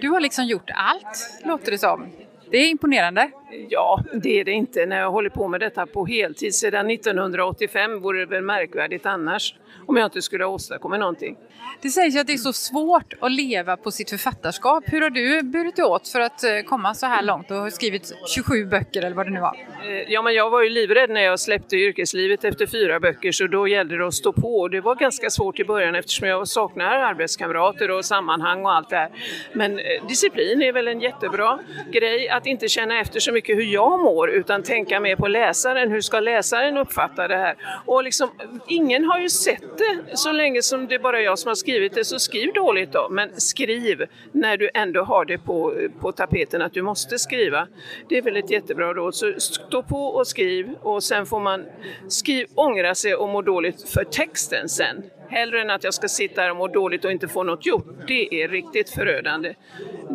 Du 0.01 0.09
har 0.09 0.21
liksom 0.21 0.45
gjort 0.45 0.71
allt, 0.75 1.45
låter 1.45 1.71
det 1.71 1.79
som. 1.79 2.13
Det 2.51 2.59
är 2.59 2.69
imponerande. 2.69 3.31
Ja, 3.69 4.05
det 4.23 4.41
är 4.41 4.45
det 4.45 4.53
inte. 4.53 4.87
När 4.87 5.01
jag 5.01 5.11
håller 5.11 5.31
på 5.31 5.49
med 5.49 5.61
detta 5.61 5.87
på 5.87 6.07
heltid 6.07 6.55
sedan 6.55 6.91
1985 6.91 8.01
vore 8.01 8.19
det 8.19 8.27
väl 8.27 8.43
märkvärdigt 8.43 9.07
annars 9.07 9.55
om 9.87 9.97
jag 9.97 10.07
inte 10.07 10.23
skulle 10.23 10.45
ha 10.45 10.53
åstadkommit 10.53 11.01
någonting. 11.01 11.37
Det 11.83 11.89
sägs 11.89 12.15
ju 12.17 12.19
att 12.19 12.27
det 12.27 12.33
är 12.33 12.37
så 12.37 12.53
svårt 12.53 13.15
att 13.21 13.33
leva 13.33 13.77
på 13.77 13.91
sitt 13.91 14.11
författarskap. 14.11 14.85
Hur 14.87 15.01
har 15.01 15.11
du 15.11 15.43
burit 15.43 15.77
dig 15.77 15.85
åt 15.85 16.09
för 16.09 16.21
att 16.21 16.45
eh, 16.45 16.51
komma 16.67 16.95
så 16.95 17.07
här 17.07 17.23
långt 17.23 17.51
och 17.51 17.57
har 17.57 17.71
skrivit 17.71 18.13
27 18.35 18.67
böcker 18.67 19.05
eller 19.05 19.17
vad 19.17 19.27
det 19.27 19.31
nu 19.31 19.41
var? 19.41 19.57
Eh, 19.87 20.13
ja, 20.13 20.23
men 20.23 20.35
jag 20.35 20.51
var 20.51 20.63
ju 20.63 20.69
livrädd 20.69 21.11
när 21.11 21.21
jag 21.21 21.41
släppte 21.41 21.77
yrkeslivet 21.77 22.45
efter 22.45 22.67
fyra 22.67 23.01
böcker 23.01 23.33
så 23.33 23.47
då 23.47 23.69
gällde 23.69 23.99
det 23.99 24.07
att 24.07 24.15
stå 24.15 24.33
på. 24.33 24.69
Det 24.69 24.81
var 24.81 24.95
ganska 24.95 25.31
svårt 25.31 25.61
i 25.61 25.65
början 25.65 25.95
eftersom 25.95 26.29
jag 26.29 26.49
saknar 26.49 26.97
arbetskamrater 26.97 27.91
och 27.91 28.05
sammanhang 28.05 28.65
och 28.65 28.73
allt 28.73 28.91
det 28.91 28.97
här. 28.97 29.11
Men 29.53 29.79
eh, 29.79 30.07
disciplin 30.09 30.63
är 30.63 30.73
väl 30.73 30.89
en 30.89 31.01
jättebra 31.01 31.59
grej, 31.93 32.29
att 32.29 32.47
inte 32.47 32.69
känna 32.69 33.01
efter 33.01 33.21
så 33.21 33.33
mycket 33.41 33.57
hur 33.57 33.73
jag 33.73 34.01
mår 34.01 34.31
utan 34.31 34.63
tänka 34.63 35.01
mer 35.01 35.17
på 35.17 35.29
läsaren. 35.29 35.91
Hur 35.91 36.01
ska 36.01 36.21
läsaren 36.21 36.77
uppfatta 36.77 37.29
det 37.29 37.37
här? 37.37 37.57
Och 37.87 38.05
liksom, 38.05 38.29
ingen 38.69 39.05
har 39.05 39.21
ju 39.21 39.29
sett 39.29 39.79
det 39.79 40.17
så 40.17 40.33
länge 40.33 40.63
som 40.63 40.87
det 40.87 40.95
är 40.95 40.99
bara 40.99 41.21
jag 41.21 41.39
som 41.39 41.49
har 41.49 41.55
skrivit 41.55 41.95
det, 41.95 42.05
så 42.05 42.19
skriv 42.19 42.53
dåligt 42.53 42.93
då. 42.93 43.09
Men 43.11 43.41
skriv 43.41 44.07
när 44.33 44.57
du 44.57 44.71
ändå 44.75 45.03
har 45.03 45.25
det 45.25 45.39
på, 45.39 45.75
på 46.01 46.13
tapeten 46.13 46.63
att 46.63 46.73
du 46.73 46.83
måste 46.83 47.19
skriva. 47.19 47.67
Det 48.09 48.19
är 48.19 48.23
väl 48.23 48.37
ett 48.37 48.51
jättebra 48.51 48.95
råd. 48.95 49.15
Så 49.15 49.33
stå 49.39 49.83
på 49.83 50.05
och 50.05 50.27
skriv 50.27 50.75
och 50.83 51.03
sen 51.03 51.27
får 51.27 51.41
man 51.41 51.65
skriv, 52.09 52.47
ångra 52.55 52.95
sig 52.95 53.15
och 53.15 53.29
må 53.29 53.43
dåligt 53.43 53.89
för 53.89 54.05
texten 54.05 54.69
sen. 54.69 55.03
Hellre 55.29 55.61
än 55.61 55.71
att 55.71 55.85
jag 55.85 55.95
ska 55.95 56.09
sitta 56.09 56.41
här 56.41 56.51
och 56.51 56.57
må 56.57 56.69
dåligt 56.69 57.05
och 57.05 57.13
inte 57.13 57.29
få 57.29 57.43
något 57.43 57.67
gjort. 57.67 57.87
Det 58.07 58.43
är 58.43 58.49
riktigt 58.49 58.91
förödande. 58.91 59.55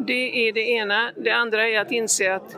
Det 0.07 0.47
är 0.47 0.53
det 0.53 0.69
ena. 0.69 1.11
Det 1.15 1.31
andra 1.31 1.69
är 1.69 1.79
att 1.79 1.91
inse 1.91 2.35
att 2.35 2.55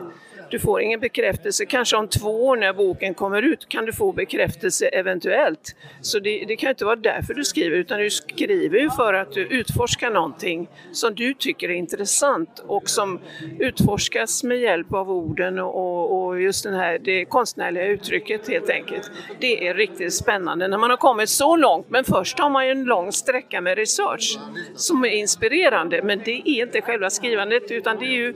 du 0.50 0.58
får 0.58 0.80
ingen 0.80 1.00
bekräftelse. 1.00 1.66
Kanske 1.66 1.96
om 1.96 2.08
två 2.08 2.46
år 2.46 2.56
när 2.56 2.72
boken 2.72 3.14
kommer 3.14 3.42
ut 3.42 3.68
kan 3.68 3.84
du 3.84 3.92
få 3.92 4.12
bekräftelse 4.12 4.86
eventuellt. 4.86 5.76
Så 6.00 6.18
det, 6.18 6.44
det 6.48 6.56
kan 6.56 6.70
inte 6.70 6.84
vara 6.84 6.96
därför 6.96 7.34
du 7.34 7.44
skriver 7.44 7.76
utan 7.76 7.98
du 7.98 8.10
skriver 8.10 8.78
ju 8.78 8.90
för 8.90 9.14
att 9.14 9.32
du 9.32 9.46
utforskar 9.46 10.10
någonting 10.10 10.68
som 10.92 11.14
du 11.14 11.34
tycker 11.34 11.68
är 11.68 11.74
intressant 11.74 12.64
och 12.66 12.88
som 12.90 13.20
utforskas 13.58 14.44
med 14.44 14.58
hjälp 14.58 14.92
av 14.92 15.10
orden 15.10 15.58
och, 15.58 16.26
och 16.26 16.40
just 16.40 16.64
den 16.64 16.74
här, 16.74 16.98
det 16.98 17.24
konstnärliga 17.24 17.86
uttrycket 17.86 18.48
helt 18.48 18.70
enkelt. 18.70 19.10
Det 19.40 19.68
är 19.68 19.74
riktigt 19.74 20.14
spännande 20.14 20.68
när 20.68 20.78
man 20.78 20.90
har 20.90 20.96
kommit 20.96 21.28
så 21.28 21.56
långt 21.56 21.90
men 21.90 22.04
först 22.04 22.38
har 22.38 22.50
man 22.50 22.66
ju 22.66 22.70
en 22.70 22.84
lång 22.84 23.12
sträcka 23.12 23.60
med 23.60 23.78
research 23.78 24.38
som 24.74 25.04
är 25.04 25.08
inspirerande 25.08 26.02
men 26.02 26.20
det 26.24 26.42
är 26.44 26.62
inte 26.62 26.80
själva 26.80 27.10
skrivandet 27.10 27.70
utan 27.70 27.98
det 27.98 28.04
är 28.04 28.16
ju 28.16 28.34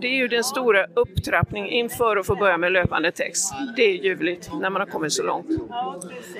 det 0.00 0.06
är 0.06 0.16
ju 0.16 0.28
den 0.28 0.44
stora 0.44 0.86
upptrappningen 0.86 1.70
inför 1.70 2.16
att 2.16 2.26
få 2.26 2.36
börja 2.36 2.58
med 2.58 2.72
löpande 2.72 3.12
text. 3.12 3.54
Det 3.76 3.82
är 3.82 4.04
ljuvligt 4.04 4.50
när 4.60 4.70
man 4.70 4.80
har 4.80 4.86
kommit 4.86 5.12
så 5.12 5.22
långt. 5.22 5.46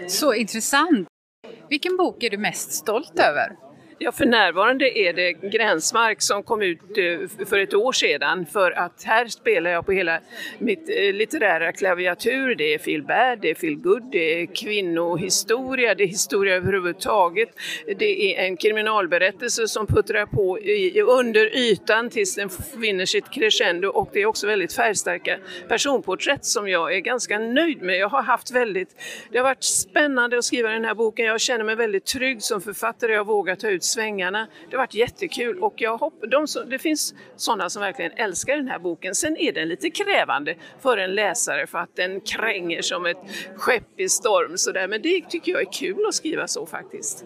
Så 0.08 0.34
intressant! 0.34 1.08
Vilken 1.68 1.96
bok 1.96 2.22
är 2.22 2.30
du 2.30 2.38
mest 2.38 2.72
stolt 2.72 3.18
över? 3.18 3.67
Ja, 4.00 4.12
för 4.12 4.26
närvarande 4.26 4.98
är 4.98 5.12
det 5.12 5.32
Gränsmark 5.32 6.22
som 6.22 6.42
kom 6.42 6.62
ut 6.62 6.80
eh, 6.80 7.46
för 7.46 7.58
ett 7.58 7.74
år 7.74 7.92
sedan 7.92 8.46
för 8.46 8.70
att 8.70 9.02
här 9.04 9.26
spelar 9.26 9.70
jag 9.70 9.86
på 9.86 9.92
hela 9.92 10.20
mitt 10.58 10.88
eh, 10.88 11.14
litterära 11.14 11.72
klaviatur. 11.72 12.54
Det 12.54 12.74
är 12.74 12.78
Phil 12.78 13.02
bad, 13.02 13.38
det 13.40 13.50
är 13.50 13.54
Phil 13.54 13.76
good, 13.76 14.02
det 14.12 14.42
är 14.42 14.46
kvinnohistoria, 14.46 15.94
det 15.94 16.02
är 16.02 16.06
historia 16.06 16.54
överhuvudtaget. 16.54 17.48
Det 17.98 18.36
är 18.36 18.46
en 18.46 18.56
kriminalberättelse 18.56 19.68
som 19.68 19.86
puttrar 19.86 20.26
på 20.26 20.58
under 21.18 21.56
ytan 21.56 22.10
tills 22.10 22.34
den 22.34 22.50
vinner 22.76 23.06
sitt 23.06 23.30
crescendo 23.30 23.88
och 23.88 24.10
det 24.12 24.22
är 24.22 24.26
också 24.26 24.46
väldigt 24.46 24.72
färgstarka 24.72 25.38
personporträtt 25.68 26.44
som 26.44 26.68
jag 26.68 26.94
är 26.94 27.00
ganska 27.00 27.38
nöjd 27.38 27.82
med. 27.82 27.96
Jag 27.96 28.08
har 28.08 28.22
haft 28.22 28.50
väldigt, 28.50 28.88
det 29.32 29.38
har 29.38 29.44
varit 29.44 29.64
spännande 29.64 30.38
att 30.38 30.44
skriva 30.44 30.70
den 30.70 30.84
här 30.84 30.94
boken. 30.94 31.26
Jag 31.26 31.40
känner 31.40 31.64
mig 31.64 31.74
väldigt 31.74 32.04
trygg 32.06 32.42
som 32.42 32.60
författare. 32.60 33.12
Jag 33.12 33.26
vågar 33.26 33.56
ta 33.56 33.68
ut 33.68 33.87
svängarna. 33.88 34.46
Det 34.70 34.76
har 34.76 34.82
varit 34.82 34.94
jättekul 34.94 35.58
och 35.58 35.74
jag 35.76 35.98
hopp, 35.98 36.14
de 36.30 36.48
som, 36.48 36.70
det 36.70 36.78
finns 36.78 37.14
sådana 37.36 37.70
som 37.70 37.82
verkligen 37.82 38.12
älskar 38.12 38.56
den 38.56 38.68
här 38.68 38.78
boken. 38.78 39.14
Sen 39.14 39.36
är 39.36 39.52
den 39.52 39.68
lite 39.68 39.90
krävande 39.90 40.54
för 40.80 40.98
en 40.98 41.14
läsare 41.14 41.66
för 41.66 41.78
att 41.78 41.96
den 41.96 42.20
kränger 42.20 42.82
som 42.82 43.06
ett 43.06 43.18
skepp 43.56 44.00
i 44.00 44.08
storm 44.08 44.56
sådär. 44.56 44.88
Men 44.88 45.02
det 45.02 45.28
tycker 45.28 45.52
jag 45.52 45.60
är 45.60 45.72
kul 45.72 46.06
att 46.08 46.14
skriva 46.14 46.48
så 46.48 46.66
faktiskt. 46.66 47.24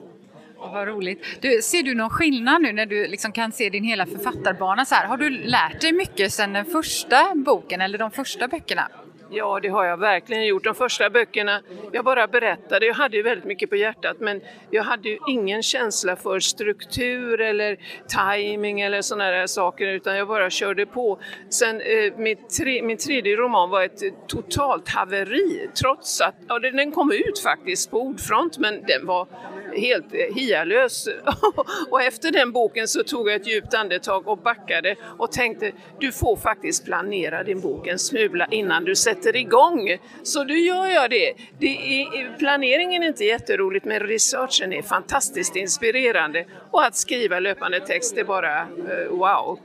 vad 0.57 0.89
roligt. 0.89 1.25
Du, 1.41 1.63
ser 1.63 1.83
du 1.83 1.95
någon 1.95 2.11
skillnad 2.11 2.63
nu 2.63 2.73
när 2.73 2.87
du 2.87 3.07
liksom 3.07 3.33
kan 3.33 3.53
se 3.53 3.71
din 3.71 3.85
hela 3.85 4.07
författarbana 4.07 4.85
så 4.85 4.95
här? 4.95 5.07
Har 5.07 5.17
du 5.17 5.31
lärt 5.31 5.81
dig 5.81 5.93
mycket 5.93 6.33
sedan 6.33 6.53
den 6.53 6.65
första 6.65 7.35
boken 7.35 7.81
eller 7.81 7.99
de 7.99 8.11
första 8.11 8.49
böckerna? 8.49 8.89
Ja, 9.35 9.61
det 9.61 9.69
har 9.69 9.85
jag 9.85 9.97
verkligen 9.97 10.47
gjort. 10.47 10.65
De 10.65 10.75
första 10.75 11.11
böckerna, 11.11 11.61
jag 11.93 12.05
bara 12.05 12.27
berättade, 12.27 12.87
jag 12.87 12.95
hade 12.95 13.17
ju 13.17 13.23
väldigt 13.23 13.45
mycket 13.45 13.71
på 13.71 13.77
hjärtat 13.77 14.17
men 14.21 14.41
jag 14.71 14.83
hade 14.83 15.09
ju 15.09 15.19
ingen 15.29 15.63
känsla 15.63 16.17
för 16.17 16.41
struktur 16.41 17.41
eller 17.41 17.77
timing 18.09 18.81
eller 18.81 19.03
sådana 19.03 19.31
där 19.31 19.47
saker 19.47 19.87
utan 19.87 20.17
jag 20.17 20.29
bara 20.29 20.51
körde 20.51 20.87
på. 20.87 21.19
Sen 21.49 21.81
eh, 21.81 22.17
min, 22.17 22.37
tre, 22.59 22.83
min 22.83 22.97
tredje 22.97 23.37
roman 23.37 23.71
var 23.71 23.83
ett 23.83 24.29
totalt 24.29 24.89
haveri 24.89 25.71
trots 25.81 26.21
att, 26.21 26.35
ja 26.49 26.59
den 26.59 26.93
kom 26.93 27.13
ut 27.13 27.39
faktiskt 27.39 27.91
på 27.91 28.01
ordfront 28.01 28.59
men 28.59 28.83
den 28.87 29.07
var 29.07 29.27
helt 29.77 30.15
eh, 30.15 30.35
hialös. 30.35 31.09
och 31.91 32.03
efter 32.03 32.31
den 32.31 32.53
boken 32.53 32.89
så 32.89 33.03
tog 33.03 33.29
jag 33.29 33.37
ett 33.37 33.47
djupt 33.47 33.75
andetag 33.75 34.29
och 34.29 34.39
backade 34.39 34.97
och 35.19 35.33
tänkte 35.33 35.73
du 36.01 36.13
får 36.13 36.37
faktiskt 36.37 36.85
planera 36.85 37.43
din 37.43 37.61
bok 37.61 37.87
en 37.87 37.99
smula 37.99 38.47
innan 38.51 38.85
du 38.85 38.97
sätter 38.97 39.37
igång. 39.37 39.99
Så 40.23 40.45
då 40.45 40.55
gör 40.55 40.87
jag 40.87 41.11
det. 41.11 41.33
det 41.59 42.01
är, 42.01 42.01
eh, 42.01 42.37
planeringen 42.39 43.03
är 43.03 43.07
inte 43.07 43.25
jätteroligt 43.25 43.85
men 43.85 44.01
researchen 44.01 44.73
är 44.73 44.83
fantastiskt 44.83 45.57
inspirerande 45.57 46.45
och 46.71 46.85
att 46.85 46.97
skriva 46.97 47.41
löpande 47.41 47.81
text 47.81 48.19
är 48.19 48.25
bara 48.25 48.61
eh, 48.61 49.09
wow. 49.11 49.59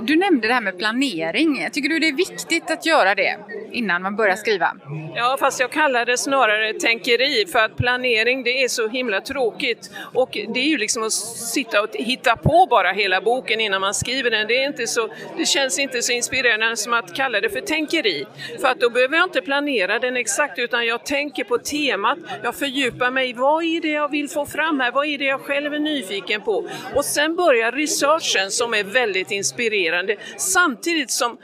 Du 0.00 0.16
nämnde 0.16 0.48
det 0.48 0.54
här 0.54 0.60
med 0.60 0.78
planering. 0.78 1.68
Tycker 1.72 1.88
du 1.88 1.98
det 1.98 2.08
är 2.08 2.16
viktigt 2.16 2.70
att 2.70 2.86
göra 2.86 3.14
det 3.14 3.38
innan 3.72 4.02
man 4.02 4.16
börjar 4.16 4.36
skriva? 4.36 4.72
Ja, 5.14 5.36
fast 5.40 5.60
jag 5.60 5.70
kallar 5.70 6.04
det 6.04 6.18
snarare 6.18 6.72
tänkeri 6.72 7.46
för 7.52 7.58
att 7.58 7.76
planering 7.76 8.42
det 8.44 8.64
är 8.64 8.68
så 8.68 8.88
himla 8.88 9.20
tråkigt 9.20 9.90
och 10.14 10.30
det 10.32 10.60
är 10.60 10.68
ju 10.68 10.78
liksom 10.78 11.02
att 11.02 11.12
sitta 11.12 11.82
och 11.82 11.88
hitta 11.92 12.36
på 12.36 12.66
bara 12.70 12.92
hela 12.92 13.20
boken 13.20 13.60
innan 13.60 13.80
man 13.80 13.94
skriver 13.94 14.30
den. 14.30 14.46
Det, 14.46 14.62
är 14.62 14.66
inte 14.66 14.86
så, 14.86 15.08
det 15.36 15.46
känns 15.46 15.78
inte 15.78 16.02
så 16.02 16.12
inspirerande 16.12 16.76
som 16.76 16.92
att 16.92 17.14
kalla 17.14 17.40
det 17.40 17.50
för 17.50 17.60
tänkeri. 17.60 18.26
För 18.60 18.68
att 18.68 18.80
då 18.80 18.90
behöver 18.90 19.16
jag 19.16 19.26
inte 19.26 19.42
planera 19.42 19.98
den 19.98 20.16
exakt 20.16 20.58
utan 20.58 20.86
jag 20.86 21.06
tänker 21.06 21.44
på 21.44 21.58
temat, 21.58 22.18
jag 22.42 22.54
fördjupar 22.54 23.10
mig, 23.10 23.34
vad 23.34 23.64
är 23.64 23.80
det 23.80 23.88
jag 23.88 24.10
vill 24.10 24.28
få 24.28 24.46
fram 24.46 24.80
här, 24.80 24.92
vad 24.92 25.06
är 25.06 25.18
det 25.18 25.24
jag 25.24 25.40
själv 25.40 25.74
är 25.74 25.78
nyfiken 25.78 26.40
på? 26.40 26.68
Och 26.94 27.04
sen 27.04 27.36
börjar 27.36 27.72
researchen 27.72 28.50
som 28.50 28.74
är 28.74 28.84
väldigt 28.84 29.30
inspirerande 29.30 30.16
samtidigt 30.36 31.10
som 31.10 31.38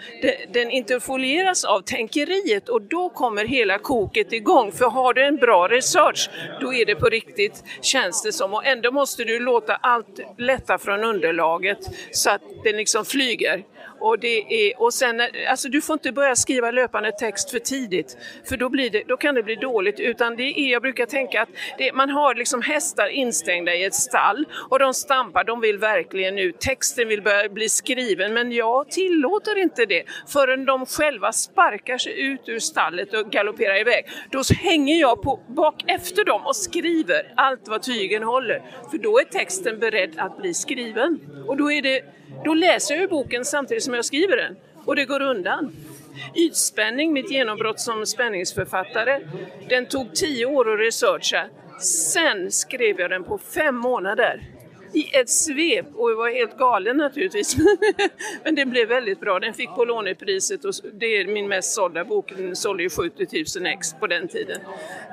den 0.52 0.70
interfolieras 0.70 1.64
av 1.64 1.80
tänkeri 1.80 2.21
tänkeriet 2.26 2.68
och 2.68 2.82
då 2.82 3.08
kommer 3.08 3.44
hela 3.44 3.78
koket 3.78 4.32
igång. 4.32 4.72
För 4.72 4.84
har 4.84 5.14
du 5.14 5.24
en 5.24 5.36
bra 5.36 5.68
research, 5.68 6.30
då 6.60 6.74
är 6.74 6.86
det 6.86 6.94
på 6.94 7.06
riktigt, 7.06 7.64
känns 7.80 8.22
det 8.22 8.32
som. 8.32 8.54
Och 8.54 8.66
ändå 8.66 8.90
måste 8.90 9.24
du 9.24 9.40
låta 9.40 9.74
allt 9.74 10.20
lätta 10.38 10.78
från 10.78 11.04
underlaget 11.04 11.78
så 12.12 12.30
att 12.30 12.42
det 12.64 12.72
liksom 12.72 13.04
flyger. 13.04 13.64
Och, 14.02 14.18
det 14.18 14.68
är, 14.68 14.82
och 14.82 14.94
sen, 14.94 15.22
alltså 15.48 15.68
du 15.68 15.80
får 15.80 15.94
inte 15.94 16.12
börja 16.12 16.36
skriva 16.36 16.70
löpande 16.70 17.12
text 17.12 17.50
för 17.50 17.58
tidigt, 17.58 18.16
för 18.48 18.56
då, 18.56 18.68
blir 18.68 18.90
det, 18.90 19.02
då 19.08 19.16
kan 19.16 19.34
det 19.34 19.42
bli 19.42 19.54
dåligt. 19.54 20.00
Utan 20.00 20.36
det 20.36 20.60
är, 20.60 20.72
jag 20.72 20.82
brukar 20.82 21.06
tänka 21.06 21.42
att 21.42 21.48
det, 21.78 21.92
man 21.92 22.10
har 22.10 22.34
liksom 22.34 22.62
hästar 22.62 23.08
instängda 23.08 23.74
i 23.74 23.84
ett 23.84 23.94
stall 23.94 24.44
och 24.70 24.78
de 24.78 24.94
stampar, 24.94 25.44
de 25.44 25.60
vill 25.60 25.78
verkligen 25.78 26.34
nu, 26.34 26.52
texten 26.52 27.08
vill 27.08 27.22
börja 27.22 27.48
bli 27.48 27.68
skriven, 27.68 28.34
men 28.34 28.52
jag 28.52 28.90
tillåter 28.90 29.58
inte 29.58 29.86
det 29.86 30.04
förrän 30.28 30.64
de 30.64 30.86
själva 30.86 31.32
sparkar 31.32 31.98
sig 31.98 32.20
ut 32.20 32.48
ur 32.48 32.58
stallet 32.58 33.14
och 33.14 33.30
galopperar 33.30 33.80
iväg. 33.80 34.04
Då 34.30 34.42
hänger 34.62 35.00
jag 35.00 35.22
på, 35.22 35.40
bak 35.48 35.84
efter 35.86 36.24
dem 36.24 36.46
och 36.46 36.56
skriver 36.56 37.32
allt 37.36 37.68
vad 37.68 37.82
tygen 37.82 38.22
håller, 38.22 38.62
för 38.90 38.98
då 38.98 39.18
är 39.18 39.24
texten 39.24 39.78
beredd 39.78 40.14
att 40.16 40.38
bli 40.38 40.54
skriven. 40.54 41.20
Och 41.48 41.56
då 41.56 41.72
är 41.72 41.82
det 41.82 42.21
då 42.44 42.54
läser 42.54 42.94
jag 42.94 43.10
boken 43.10 43.44
samtidigt 43.44 43.84
som 43.84 43.94
jag 43.94 44.04
skriver 44.04 44.36
den 44.36 44.56
och 44.84 44.96
det 44.96 45.04
går 45.04 45.22
undan. 45.22 45.76
Ytspänning, 46.34 47.12
mitt 47.12 47.30
genombrott 47.30 47.80
som 47.80 48.06
spänningsförfattare, 48.06 49.20
den 49.68 49.86
tog 49.86 50.14
tio 50.14 50.46
år 50.46 50.72
att 50.72 50.80
researcha. 50.80 51.48
Sen 51.80 52.50
skrev 52.50 53.00
jag 53.00 53.10
den 53.10 53.24
på 53.24 53.38
fem 53.38 53.76
månader 53.76 54.42
i 54.92 55.16
ett 55.16 55.30
svep 55.30 55.86
och 55.94 56.10
jag 56.10 56.16
var 56.16 56.30
helt 56.30 56.58
galen 56.58 56.96
naturligtvis. 56.96 57.56
Men 58.44 58.54
den 58.54 58.70
blev 58.70 58.88
väldigt 58.88 59.20
bra. 59.20 59.38
Den 59.38 59.54
fick 59.54 59.70
Polonipriset 59.74 60.64
och 60.64 60.74
det 60.92 61.06
är 61.06 61.26
min 61.26 61.48
mest 61.48 61.74
sålda 61.74 62.04
bok. 62.04 62.32
Den 62.36 62.56
sålde 62.56 62.82
ju 62.82 62.90
70 62.90 63.58
000 63.58 63.66
ex 63.66 63.94
på 63.94 64.06
den 64.06 64.28
tiden. 64.28 64.60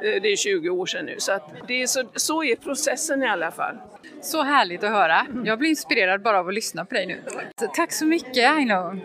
Eh, 0.04 0.22
det 0.22 0.32
är 0.32 0.36
20 0.36 0.70
år 0.70 0.86
sedan 0.86 1.06
nu. 1.06 1.16
Så, 1.18 1.40
det 1.68 1.82
är 1.82 1.88
så, 1.88 2.04
så 2.16 2.44
är 2.44 2.56
processen 2.56 3.24
i 3.24 3.28
alla 3.28 3.52
fall. 3.52 3.76
Så 4.22 4.42
härligt 4.44 4.84
att 4.84 4.92
höra. 4.92 5.28
Jag 5.46 5.60
blir 5.60 5.70
inspirerad 5.70 6.22
bara 6.22 6.40
av 6.40 6.48
att 6.48 6.54
lyssna 6.54 6.86
på 6.86 6.96
dig 6.96 7.06
nu. 7.06 7.22
Tack 7.76 7.92
så 7.92 8.06
mycket 8.06 8.52
Aino. 8.52 9.00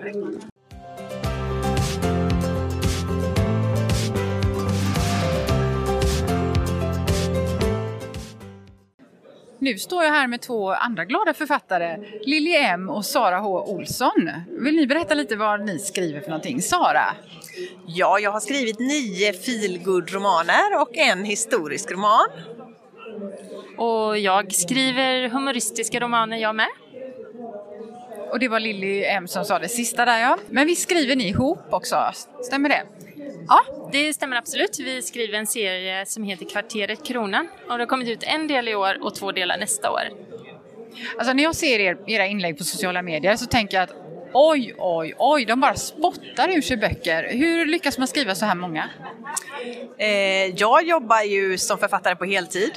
Nu 9.65 9.79
står 9.79 10.05
jag 10.05 10.11
här 10.13 10.27
med 10.27 10.41
två 10.41 10.73
andra 10.73 11.05
glada 11.05 11.35
författare, 11.35 11.99
Lili 12.23 12.57
M 12.57 12.91
och 12.91 13.05
Sara 13.05 13.39
H 13.39 13.65
Olsson. 13.67 14.31
Vill 14.49 14.77
ni 14.77 14.87
berätta 14.87 15.15
lite 15.15 15.37
vad 15.37 15.65
ni 15.67 15.79
skriver 15.79 16.21
för 16.21 16.29
någonting? 16.29 16.63
Sara? 16.63 17.17
Ja, 17.87 18.19
jag 18.19 18.33
har 18.33 18.41
skrivit 18.41 18.79
nio 18.79 19.33
feelgood-romaner 19.33 20.81
och 20.81 20.97
en 20.97 21.25
historisk 21.25 21.91
roman. 21.91 22.27
Och 23.77 24.19
jag 24.19 24.53
skriver 24.53 25.29
humoristiska 25.29 26.01
romaner 26.01 26.37
jag 26.37 26.55
med. 26.55 26.69
Och 28.31 28.39
det 28.39 28.49
var 28.49 28.61
Lilly 28.61 29.05
M 29.05 29.29
som 29.29 29.45
sa 29.45 29.59
det 29.59 29.69
sista 29.69 30.05
där 30.05 30.19
ja. 30.19 30.39
Men 30.51 30.67
vi 30.67 30.77
skriver 30.77 31.17
ni 31.17 31.29
ihop 31.29 31.67
också, 31.71 32.13
stämmer 32.43 32.69
det? 32.69 32.83
Ja, 33.49 33.89
det 33.93 34.15
stämmer 34.15 34.37
absolut. 34.37 34.79
Vi 34.79 35.03
skriver 35.03 35.39
en 35.39 35.47
serie 35.47 36.07
som 36.07 36.25
heter 36.25 36.47
Kvarteret 36.47 37.05
Kronan 37.07 37.49
och 37.69 37.79
det 37.79 37.83
har 37.83 37.87
kommit 37.87 38.09
ut 38.09 38.23
en 38.23 38.49
del 38.49 38.69
i 38.69 38.75
år 38.75 38.99
och 39.03 39.15
två 39.15 39.33
delar 39.33 39.59
nästa 39.59 39.91
år. 39.91 40.03
Alltså 41.19 41.33
när 41.33 41.43
jag 41.43 41.55
ser 41.55 41.79
er, 41.81 41.99
era 42.07 42.27
inlägg 42.27 42.59
på 42.59 42.65
sociala 42.65 43.03
medier 43.03 43.37
så 43.37 43.47
tänker 43.47 43.77
jag 43.77 43.85
att 43.85 43.97
oj, 44.33 44.75
oj, 44.79 45.15
oj, 45.19 45.45
de 45.45 45.61
bara 45.61 45.75
spottar 45.75 46.49
ur 46.57 46.63
sig 46.63 46.77
böcker. 46.77 47.29
Hur 47.33 47.67
lyckas 47.67 47.99
man 47.99 48.09
skriva 48.09 48.35
så 48.35 48.47
här 48.47 48.55
många? 48.55 48.91
Eh, 49.99 50.47
jag 50.47 50.87
jobbar 50.87 51.23
ju 51.23 51.59
som 51.59 51.79
författare 51.79 52.17
på 52.17 52.25
heltid 52.25 52.73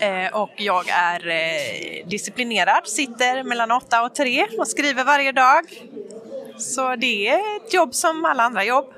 eh, 0.00 0.40
och 0.40 0.50
jag 0.56 0.88
är 0.88 1.28
eh, 1.28 2.06
disciplinerad, 2.06 2.86
sitter 2.86 3.42
mellan 3.42 3.70
åtta 3.70 4.02
och 4.02 4.14
tre 4.14 4.46
och 4.58 4.68
skriver 4.68 5.04
varje 5.04 5.32
dag. 5.32 5.64
Så 6.58 6.96
det 6.96 7.28
är 7.28 7.56
ett 7.56 7.74
jobb 7.74 7.94
som 7.94 8.24
alla 8.24 8.42
andra 8.42 8.64
jobb. 8.64 8.92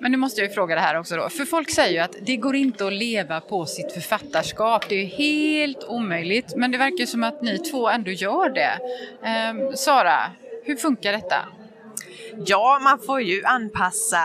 Men 0.00 0.10
nu 0.12 0.16
måste 0.18 0.40
jag 0.40 0.48
ju 0.48 0.54
fråga 0.54 0.74
det 0.74 0.80
här 0.80 0.98
också 0.98 1.16
då, 1.16 1.28
för 1.28 1.44
folk 1.44 1.70
säger 1.70 1.92
ju 1.92 1.98
att 1.98 2.16
det 2.20 2.36
går 2.36 2.56
inte 2.56 2.86
att 2.86 2.92
leva 2.92 3.40
på 3.40 3.66
sitt 3.66 3.92
författarskap, 3.92 4.88
det 4.88 4.94
är 4.94 5.06
helt 5.06 5.84
omöjligt, 5.84 6.56
men 6.56 6.70
det 6.70 6.78
verkar 6.78 7.06
som 7.06 7.24
att 7.24 7.42
ni 7.42 7.58
två 7.58 7.88
ändå 7.88 8.10
gör 8.10 8.50
det. 8.50 8.78
Eh, 9.28 9.74
Sara, 9.74 10.18
hur 10.64 10.76
funkar 10.76 11.12
detta? 11.12 11.44
Ja, 12.46 12.78
man 12.82 12.98
får 12.98 13.20
ju 13.20 13.44
anpassa 13.44 14.18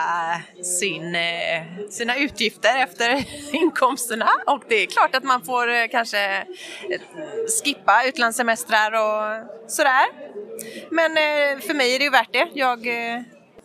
sin, 0.62 1.14
eh, 1.14 1.88
sina 1.90 2.16
utgifter 2.16 2.82
efter 2.82 3.24
inkomsterna 3.52 4.28
och 4.46 4.62
det 4.68 4.74
är 4.74 4.86
klart 4.86 5.14
att 5.14 5.24
man 5.24 5.44
får 5.44 5.70
eh, 5.70 5.86
kanske 5.90 6.36
eh, 6.36 7.00
skippa 7.64 8.04
utlandssemestrar 8.06 8.92
och 8.92 9.44
sådär. 9.70 10.06
Men 10.90 11.14
för 11.60 11.74
mig 11.74 11.94
är 11.94 11.98
det 11.98 12.04
ju 12.04 12.10
värt 12.10 12.32
det. 12.32 12.48
Jag 12.54 12.86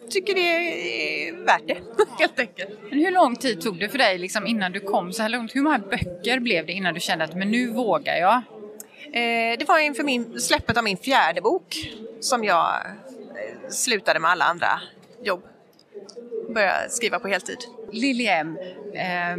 tycker 0.10 0.34
det 0.34 0.42
är 0.42 1.46
värt 1.46 1.68
det, 1.68 1.78
helt 2.20 2.40
enkelt. 2.40 2.70
Men 2.90 3.00
hur 3.00 3.12
lång 3.12 3.36
tid 3.36 3.62
tog 3.62 3.80
det 3.80 3.90
för 3.90 3.98
dig 3.98 4.18
liksom, 4.18 4.48
innan 4.48 4.72
du 4.72 4.80
kom 4.80 5.14
så 5.14 5.22
här 5.22 5.30
långt? 5.30 5.56
Hur 5.56 5.62
många 5.62 5.80
böcker 5.80 6.40
blev 6.40 6.66
det 6.66 6.74
innan 6.74 6.94
du 6.94 7.00
kände 7.00 7.26
att 7.26 7.36
men 7.36 7.52
nu 7.52 7.68
vågar 7.68 8.16
jag? 8.16 8.42
Eh, 9.14 9.58
det 9.60 9.66
var 9.68 9.80
inför 9.80 10.04
min, 10.04 10.42
släppet 10.42 10.78
av 10.78 10.84
min 10.84 10.98
fjärde 10.98 11.42
bok 11.42 11.92
som 12.20 12.44
jag 12.44 12.76
eh, 12.76 13.70
slutade 13.70 14.20
med 14.20 14.32
alla 14.32 14.46
andra 14.46 14.82
jobb. 15.24 15.44
Började 16.54 16.90
skriva 16.90 17.20
på 17.20 17.28
heltid. 17.28 17.58
Liljem, 17.92 18.58
eh, 18.94 19.38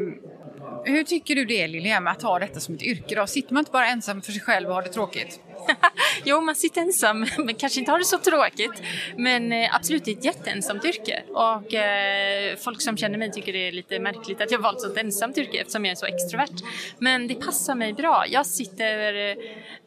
hur 0.85 1.05
tycker 1.05 1.35
du 1.35 1.45
det 1.45 1.67
Liljem 1.67 2.07
att 2.07 2.23
ha 2.23 2.39
detta 2.39 2.61
som 2.61 2.75
ett 2.75 2.83
yrke 2.83 3.15
då? 3.15 3.27
Sitter 3.27 3.55
man 3.55 3.61
inte 3.61 3.73
bara 3.73 3.87
ensam 3.87 4.23
för 4.23 4.33
sig 4.33 4.41
själv 4.41 4.69
och 4.69 4.75
har 4.75 4.83
det 4.83 4.89
tråkigt? 4.89 5.41
jo, 6.25 6.41
man 6.41 6.55
sitter 6.55 6.81
ensam, 6.81 7.27
men 7.39 7.55
kanske 7.55 7.81
inte 7.81 7.93
har 7.93 7.99
det 7.99 8.05
så 8.05 8.19
tråkigt. 8.19 8.83
Men 9.17 9.53
eh, 9.53 9.75
absolut, 9.75 10.05
det 10.05 10.11
är 10.11 10.17
ett 10.17 10.25
jätteensamt 10.25 10.85
yrke. 10.85 11.23
Och 11.29 11.75
eh, 11.75 12.57
folk 12.57 12.83
som 12.83 12.97
känner 12.97 13.19
mig 13.19 13.33
tycker 13.33 13.53
det 13.53 13.69
är 13.69 13.73
lite 13.73 13.99
märkligt 13.99 14.41
att 14.41 14.51
jag 14.51 14.59
valt 14.59 14.85
ett 14.85 14.97
ensamt 14.97 15.39
yrke 15.39 15.59
eftersom 15.59 15.85
jag 15.85 15.93
är 15.93 15.97
så 15.97 16.07
extrovert. 16.07 16.63
Men 16.99 17.29
det 17.29 17.35
passar 17.35 17.75
mig 17.75 17.93
bra. 17.93 18.25
Jag 18.29 18.47
sitter 18.47 19.31
eh, 19.31 19.37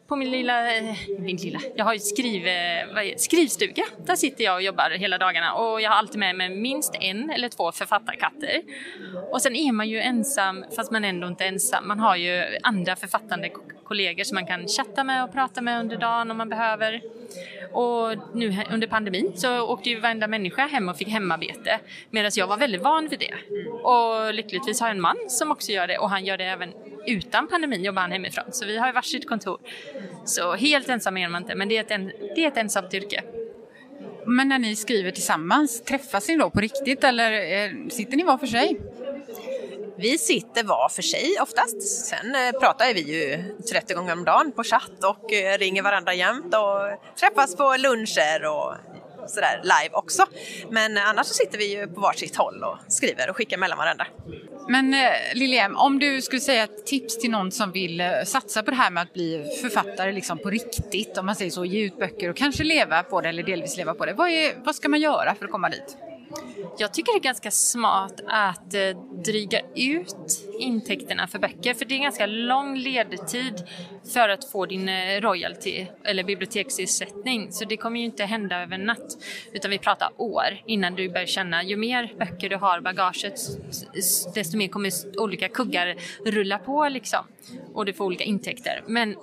på 0.08 0.16
min 0.16 0.30
lilla, 0.30 0.76
eh, 0.76 0.96
min 1.18 1.36
lilla, 1.36 1.60
jag 1.76 1.84
har 1.84 1.92
ju 1.92 1.98
skriv, 1.98 2.48
skrivstuga. 3.16 3.84
Där 4.06 4.16
sitter 4.16 4.44
jag 4.44 4.54
och 4.54 4.62
jobbar 4.62 4.90
hela 4.90 5.18
dagarna 5.18 5.54
och 5.54 5.80
jag 5.80 5.90
har 5.90 5.96
alltid 5.96 6.18
med 6.18 6.36
mig 6.36 6.48
minst 6.48 6.94
en 7.00 7.30
eller 7.30 7.48
två 7.48 7.72
författarkatter. 7.72 8.62
Och 9.30 9.42
sen 9.42 9.56
är 9.56 9.72
man 9.72 9.88
ju 9.88 10.00
ensam 10.00 10.64
fast 10.76 10.90
man 10.90 11.04
ändå 11.04 11.26
inte 11.26 11.44
ensam. 11.44 11.88
Man 11.88 12.00
har 12.00 12.16
ju 12.16 12.58
andra 12.62 12.96
författande 12.96 13.50
kollegor 13.94 14.24
som 14.24 14.34
man 14.34 14.46
kan 14.46 14.68
chatta 14.68 15.04
med 15.04 15.24
och 15.24 15.32
prata 15.32 15.60
med 15.60 15.80
under 15.80 15.96
dagen 15.96 16.30
om 16.30 16.36
man 16.36 16.48
behöver. 16.48 17.00
Och 17.72 18.16
nu 18.34 18.64
under 18.72 18.86
pandemin 18.86 19.32
så 19.36 19.60
åkte 19.60 19.90
ju 19.90 20.00
varenda 20.00 20.26
människa 20.26 20.66
hem 20.66 20.88
och 20.88 20.96
fick 20.96 21.08
hemarbete 21.08 21.80
medan 22.10 22.30
jag 22.34 22.46
var 22.46 22.56
väldigt 22.56 22.82
van 22.82 23.08
vid 23.08 23.18
det. 23.18 23.34
Och 23.82 24.34
lyckligtvis 24.34 24.80
har 24.80 24.88
jag 24.88 24.94
en 24.94 25.00
man 25.00 25.16
som 25.28 25.50
också 25.50 25.72
gör 25.72 25.86
det 25.86 25.98
och 25.98 26.10
han 26.10 26.24
gör 26.24 26.38
det 26.38 26.44
även 26.44 26.72
utan 27.06 27.48
pandemin 27.48 27.84
jobbar 27.84 28.02
han 28.02 28.12
hemifrån. 28.12 28.44
Så 28.52 28.66
vi 28.66 28.78
har 28.78 28.92
varsitt 28.92 29.28
kontor. 29.28 29.58
Så 30.24 30.54
helt 30.54 30.88
ensam 30.88 31.16
är 31.16 31.28
man 31.28 31.42
inte, 31.42 31.54
men 31.54 31.68
det 31.68 31.76
är 31.76 31.80
ett, 31.80 31.90
en, 31.90 32.12
det 32.34 32.44
är 32.44 32.48
ett 32.48 32.56
ensamt 32.56 32.94
yrke. 32.94 33.22
Men 34.26 34.48
när 34.48 34.58
ni 34.58 34.76
skriver 34.76 35.10
tillsammans, 35.10 35.84
träffas 35.84 36.28
ni 36.28 36.36
då 36.36 36.50
på 36.50 36.60
riktigt 36.60 37.04
eller 37.04 37.32
eh, 37.32 37.70
sitter 37.88 38.16
ni 38.16 38.22
var 38.22 38.38
för 38.38 38.46
sig? 38.46 38.80
Vi 39.96 40.18
sitter 40.18 40.64
var 40.64 40.88
för 40.88 41.02
sig 41.02 41.36
oftast. 41.40 41.82
Sen 41.82 42.34
eh, 42.34 42.60
pratar 42.60 42.94
vi 42.94 43.00
ju 43.00 43.44
30 43.72 43.94
gånger 43.94 44.12
om 44.12 44.24
dagen 44.24 44.52
på 44.52 44.64
chatt 44.64 45.04
och 45.04 45.32
eh, 45.32 45.58
ringer 45.58 45.82
varandra 45.82 46.14
jämt 46.14 46.54
och 46.54 47.16
träffas 47.20 47.56
på 47.56 47.76
luncher 47.78 48.44
och 48.44 48.74
sådär 49.30 49.60
live 49.62 49.94
också. 49.94 50.26
Men 50.70 50.96
eh, 50.96 51.08
annars 51.08 51.26
så 51.26 51.34
sitter 51.34 51.58
vi 51.58 51.76
ju 51.76 51.86
på 51.86 52.00
varsitt 52.00 52.36
håll 52.36 52.62
och 52.62 52.92
skriver 52.92 53.30
och 53.30 53.36
skickar 53.36 53.58
mellan 53.58 53.78
varandra. 53.78 54.06
Men 54.68 54.94
eh, 54.94 55.10
Liljem, 55.34 55.76
om 55.76 55.98
du 55.98 56.22
skulle 56.22 56.40
säga 56.40 56.64
ett 56.64 56.86
tips 56.86 57.18
till 57.18 57.30
någon 57.30 57.52
som 57.52 57.72
vill 57.72 58.02
satsa 58.24 58.62
på 58.62 58.70
det 58.70 58.76
här 58.76 58.90
med 58.90 59.02
att 59.02 59.12
bli 59.12 59.58
författare 59.62 60.12
liksom 60.12 60.38
på 60.38 60.50
riktigt, 60.50 61.18
om 61.18 61.26
man 61.26 61.36
säger 61.36 61.50
så, 61.50 61.64
ge 61.64 61.84
ut 61.84 61.98
böcker 61.98 62.30
och 62.30 62.36
kanske 62.36 62.64
leva 62.64 63.02
på 63.02 63.20
det 63.20 63.28
eller 63.28 63.42
delvis 63.42 63.76
leva 63.76 63.94
på 63.94 64.06
det. 64.06 64.12
Vad, 64.12 64.28
är, 64.28 64.54
vad 64.64 64.74
ska 64.74 64.88
man 64.88 65.00
göra 65.00 65.34
för 65.34 65.44
att 65.44 65.50
komma 65.50 65.68
dit? 65.68 65.96
Jag 66.78 66.94
tycker 66.94 67.12
det 67.12 67.18
är 67.18 67.22
ganska 67.22 67.50
smart 67.50 68.20
att 68.26 68.74
eh, 68.74 68.80
dryga 69.24 69.60
ut 69.76 70.48
intäkterna 70.60 71.26
för 71.26 71.38
böcker 71.38 71.74
för 71.74 71.84
det 71.84 71.94
är 71.94 71.98
ganska 71.98 72.26
lång 72.26 72.76
ledtid 72.76 73.66
för 74.12 74.28
att 74.28 74.50
få 74.50 74.66
din 74.66 74.88
eh, 74.88 75.20
royalty 75.20 75.86
eller 76.04 76.24
biblioteksersättning. 76.24 77.52
Så 77.52 77.64
det 77.64 77.76
kommer 77.76 78.00
ju 78.00 78.04
inte 78.04 78.24
hända 78.24 78.62
över 78.62 78.74
en 78.74 78.84
natt 78.84 79.16
utan 79.52 79.70
vi 79.70 79.78
pratar 79.78 80.10
år 80.16 80.62
innan 80.66 80.94
du 80.94 81.08
börjar 81.08 81.26
känna. 81.26 81.62
Ju 81.62 81.76
mer 81.76 82.14
böcker 82.18 82.48
du 82.48 82.56
har 82.56 82.78
i 82.78 82.80
bagaget 82.80 83.40
desto 84.34 84.56
mer 84.56 84.68
kommer 84.68 84.92
olika 85.18 85.48
kuggar 85.48 85.96
rulla 86.24 86.58
på 86.58 86.88
liksom. 86.88 87.24
Och 87.74 87.86
du 87.86 87.92
får 87.92 88.04
olika 88.04 88.24
intäkter. 88.24 88.82
Men 88.86 89.16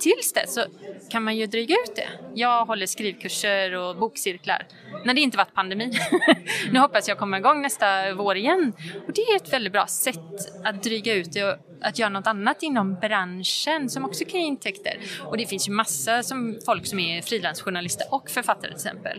tills 0.00 0.32
dess 0.32 0.54
så 0.54 0.64
kan 1.10 1.22
man 1.22 1.36
ju 1.36 1.46
dryga 1.46 1.74
ut 1.74 1.96
det. 1.96 2.08
Jag 2.34 2.64
håller 2.64 2.86
skrivkurser 2.86 3.74
och 3.74 3.96
bokcirklar 3.96 4.66
när 5.04 5.14
det 5.14 5.20
inte 5.20 5.36
varit 5.36 5.54
pandemi. 5.54 5.92
nu 6.72 6.78
hoppas 6.78 7.08
jag 7.08 7.18
komma 7.18 7.38
igång 7.38 7.62
nästa 7.62 8.14
vår 8.14 8.36
igen. 8.36 8.72
Och 9.06 9.12
det 9.12 9.20
är 9.20 9.36
ett 9.36 9.52
väldigt 9.52 9.72
bra 9.72 9.86
sätt 9.86 10.18
att 10.64 10.82
dryga 10.82 11.14
ut 11.14 11.32
det 11.32 11.44
och 11.44 11.56
att 11.80 11.98
göra 11.98 12.08
något 12.08 12.26
annat 12.26 12.62
inom 12.62 12.94
branschen 12.94 13.90
som 13.90 14.04
också 14.04 14.24
kan 14.24 14.40
ge 14.40 14.46
intäkter. 14.46 14.98
Och 15.24 15.36
det 15.36 15.46
finns 15.46 15.68
ju 15.68 15.72
massa 15.72 16.22
som 16.22 16.58
folk 16.66 16.86
som 16.86 16.98
är 16.98 17.22
frilansjournalister 17.22 18.06
och 18.10 18.30
författare 18.30 18.70
till 18.70 18.76
exempel. 18.76 19.18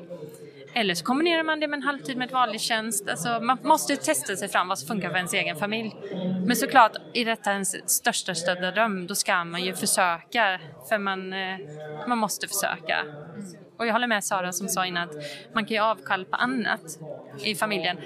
Eller 0.79 0.95
så 0.95 1.05
kombinerar 1.05 1.43
man 1.43 1.59
det 1.59 1.67
med 1.67 1.77
en 1.77 1.83
halvtid 1.83 2.17
med 2.17 2.25
ett 2.25 2.33
vanlig 2.33 2.61
tjänst. 2.61 3.09
Alltså, 3.09 3.39
man 3.41 3.57
måste 3.63 3.95
testa 3.95 4.35
sig 4.35 4.47
fram 4.47 4.67
vad 4.67 4.79
som 4.79 4.87
funkar 4.87 5.09
för 5.09 5.15
ens 5.15 5.33
egen 5.33 5.55
familj. 5.55 5.95
Men 6.45 6.55
såklart, 6.55 6.91
är 7.13 7.25
detta 7.25 7.51
ens 7.51 7.89
största, 7.91 8.35
största 8.35 8.71
dröm, 8.71 9.07
då 9.07 9.15
ska 9.15 9.43
man 9.43 9.63
ju 9.63 9.73
försöka. 9.73 10.59
För 10.89 10.97
man, 10.97 11.33
eh, 11.33 11.57
man 12.07 12.17
måste 12.17 12.47
försöka. 12.47 13.05
Och 13.77 13.87
jag 13.87 13.93
håller 13.93 14.07
med 14.07 14.23
Sara 14.23 14.51
som 14.51 14.67
sa 14.67 14.85
innan 14.85 15.09
att 15.09 15.15
man 15.53 15.65
kan 15.65 15.75
ju 15.75 15.83
avkall 15.83 16.25
på 16.25 16.35
annat 16.35 16.99
i 17.43 17.55
familjen. 17.55 17.97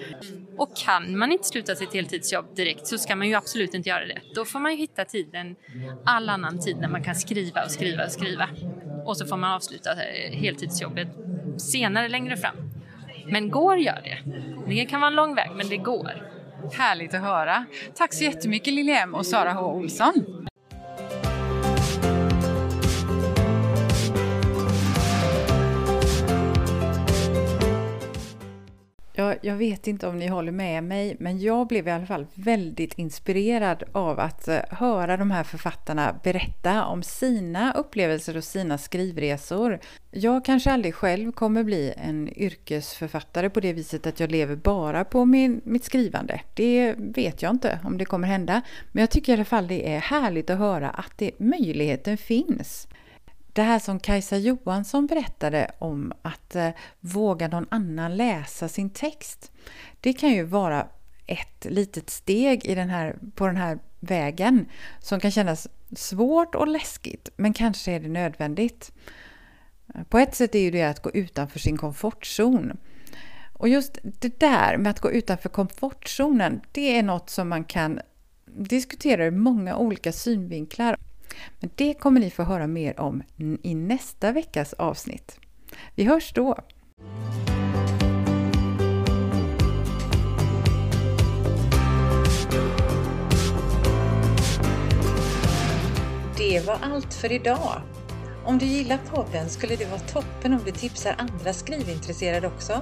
Och 0.58 0.78
kan 0.78 1.18
man 1.18 1.32
inte 1.32 1.48
sluta 1.48 1.76
sitt 1.76 1.94
heltidsjobb 1.94 2.56
direkt 2.56 2.88
så 2.88 2.98
ska 2.98 3.16
man 3.16 3.28
ju 3.28 3.34
absolut 3.36 3.74
inte 3.74 3.90
göra 3.90 4.06
det. 4.06 4.22
Då 4.36 4.46
får 4.46 4.60
man 4.60 4.72
ju 4.72 4.78
hitta 4.78 5.06
tiden, 5.06 5.56
all 6.06 6.30
annan 6.30 6.60
tid 6.60 6.78
när 6.78 6.88
man 6.88 7.04
kan 7.04 7.16
skriva 7.16 7.64
och 7.64 7.72
skriva 7.72 8.06
och 8.06 8.12
skriva. 8.12 8.50
Och 9.06 9.18
så 9.18 9.26
får 9.26 9.38
man 9.38 9.52
avsluta 9.52 9.92
eh, 9.92 10.32
heltidsjobbet 10.32 11.08
senare 11.58 12.10
längre 12.10 12.38
fram. 12.38 12.56
Men 13.26 13.50
går 13.50 13.78
gör 13.78 14.02
det. 14.04 14.18
Det 14.68 14.86
kan 14.86 15.02
vara 15.02 15.10
en 15.10 15.16
lång 15.16 15.36
väg, 15.36 15.50
men 15.56 15.70
det 15.70 15.78
går. 15.78 16.12
Härligt 16.78 17.14
att 17.14 17.22
höra. 17.22 17.66
Tack 17.96 18.14
så 18.14 18.24
jättemycket 18.24 18.74
Liljem 18.74 19.16
och 19.16 19.26
Sara 19.26 19.54
H 19.54 19.74
Olsson. 19.74 20.14
Jag 29.46 29.56
vet 29.56 29.88
inte 29.88 30.08
om 30.08 30.20
ni 30.20 30.28
håller 30.28 30.52
med 30.52 30.84
mig, 30.84 31.16
men 31.20 31.40
jag 31.40 31.68
blev 31.68 31.88
i 31.88 31.92
alla 31.92 32.06
fall 32.06 32.26
väldigt 32.34 32.94
inspirerad 32.98 33.84
av 33.92 34.20
att 34.20 34.48
eh, 34.48 34.60
höra 34.70 35.18
de 35.18 35.32
här 35.32 35.44
författarna 35.44 36.20
berätta 36.24 36.86
om 36.86 37.04
sina 37.04 37.74
upplevelser 37.74 38.38
och 38.38 38.44
sina 38.44 38.78
skrivresor. 38.78 39.80
Jag 40.12 40.46
kanske 40.46 40.72
aldrig 40.72 40.96
själv 40.96 41.32
kommer 41.32 41.64
bli 41.64 41.94
en 41.98 42.30
yrkesförfattare 42.38 43.50
på 43.50 43.60
det 43.60 43.74
viset 43.74 44.08
att 44.08 44.20
jag 44.20 44.32
lever 44.32 44.56
bara 44.56 45.06
på 45.06 45.26
min, 45.26 45.62
mitt 45.64 45.84
skrivande. 45.84 46.42
Det 46.54 46.96
vet 46.98 47.42
jag 47.42 47.52
inte 47.52 47.80
om 47.84 47.98
det 47.98 48.06
kommer 48.06 48.28
hända, 48.28 48.62
men 48.92 49.02
jag 49.02 49.10
tycker 49.10 49.32
i 49.32 49.36
alla 49.36 49.46
fall 49.46 49.68
det 49.68 49.94
är 49.94 50.00
härligt 50.00 50.50
att 50.50 50.58
höra 50.58 50.90
att 50.90 51.18
det, 51.18 51.40
möjligheten 51.40 52.18
finns. 52.18 52.88
Det 53.54 53.62
här 53.62 53.80
som 53.80 54.00
Kajsa 54.00 54.38
Johansson 54.38 55.08
berättade 55.08 55.72
om 55.80 56.14
att 56.22 56.56
eh, 56.56 56.70
våga 57.00 57.48
någon 57.48 57.68
annan 57.70 58.18
läsa 58.18 58.68
sin 58.68 58.90
text. 58.90 59.52
Det 60.02 60.14
kan 60.14 60.30
ju 60.30 60.44
vara 60.44 60.88
ett 61.26 61.66
litet 61.70 62.10
steg 62.10 62.66
i 62.66 62.76
den 62.76 62.90
här, 62.90 63.16
på 63.36 63.48
den 63.48 63.58
här 63.58 63.80
vägen 64.00 64.66
som 65.00 65.20
kan 65.20 65.32
kännas 65.32 65.68
svårt 65.96 66.56
och 66.56 66.68
läskigt, 66.68 67.30
men 67.36 67.54
kanske 67.54 67.92
är 67.92 68.00
det 68.00 68.08
nödvändigt. 68.08 68.92
På 70.10 70.18
ett 70.18 70.36
sätt 70.36 70.56
är 70.56 70.60
ju 70.60 70.72
det 70.72 70.84
att 70.84 71.02
gå 71.02 71.12
utanför 71.12 71.60
sin 71.60 71.78
komfortzon. 71.78 72.78
Och 73.54 73.70
just 73.70 73.98
det 74.04 74.40
där 74.40 74.78
med 74.78 74.90
att 74.90 75.00
gå 75.00 75.12
utanför 75.12 75.50
komfortzonen, 75.50 76.62
det 76.72 76.98
är 76.98 77.04
något 77.04 77.30
som 77.30 77.50
man 77.50 77.64
kan 77.64 78.00
diskutera 78.46 79.26
ur 79.26 79.32
många 79.32 79.78
olika 79.78 80.12
synvinklar. 80.12 80.98
Men 81.60 81.70
det 81.76 81.94
kommer 81.94 82.20
ni 82.20 82.30
få 82.30 82.44
höra 82.44 82.68
mer 82.68 83.00
om 83.00 83.24
i 83.64 83.76
nästa 83.76 84.32
veckas 84.32 84.74
avsnitt. 84.74 85.40
Vi 85.96 86.04
hörs 86.04 86.34
då! 86.34 86.58
Det 96.38 96.68
var 96.68 96.78
allt 96.82 97.14
för 97.14 97.32
idag. 97.32 97.82
Om 98.46 98.58
du 98.58 98.66
gillar 98.66 98.98
podden 98.98 99.50
skulle 99.50 99.76
det 99.76 99.86
vara 99.86 100.00
toppen 100.00 100.54
om 100.54 100.60
du 100.66 100.72
tipsar 100.72 101.16
andra 101.18 101.54
skrivintresserade 101.54 102.48
också. 102.48 102.82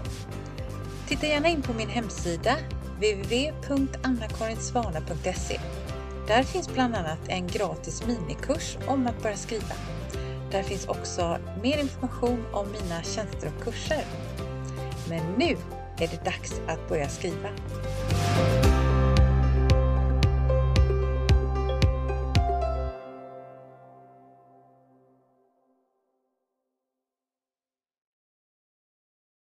Titta 1.07 1.27
gärna 1.27 1.47
in 1.47 1.61
på 1.61 1.73
min 1.73 1.89
hemsida 1.89 2.55
www.annakarinsvana.se 2.95 5.59
där 6.31 6.43
finns 6.43 6.73
bland 6.73 6.95
annat 6.95 7.19
en 7.27 7.47
gratis 7.47 8.03
minikurs 8.07 8.77
om 8.87 9.07
att 9.07 9.23
börja 9.23 9.35
skriva. 9.35 9.75
Där 10.51 10.63
finns 10.63 10.87
också 10.87 11.37
mer 11.63 11.77
information 11.77 12.45
om 12.53 12.67
mina 12.71 13.03
tjänster 13.03 13.51
och 13.57 13.63
kurser. 13.63 14.03
Men 15.09 15.33
nu 15.37 15.57
är 15.97 16.07
det 16.07 16.25
dags 16.25 16.61
att 16.67 16.89
börja 16.89 17.09
skriva. 17.09 17.49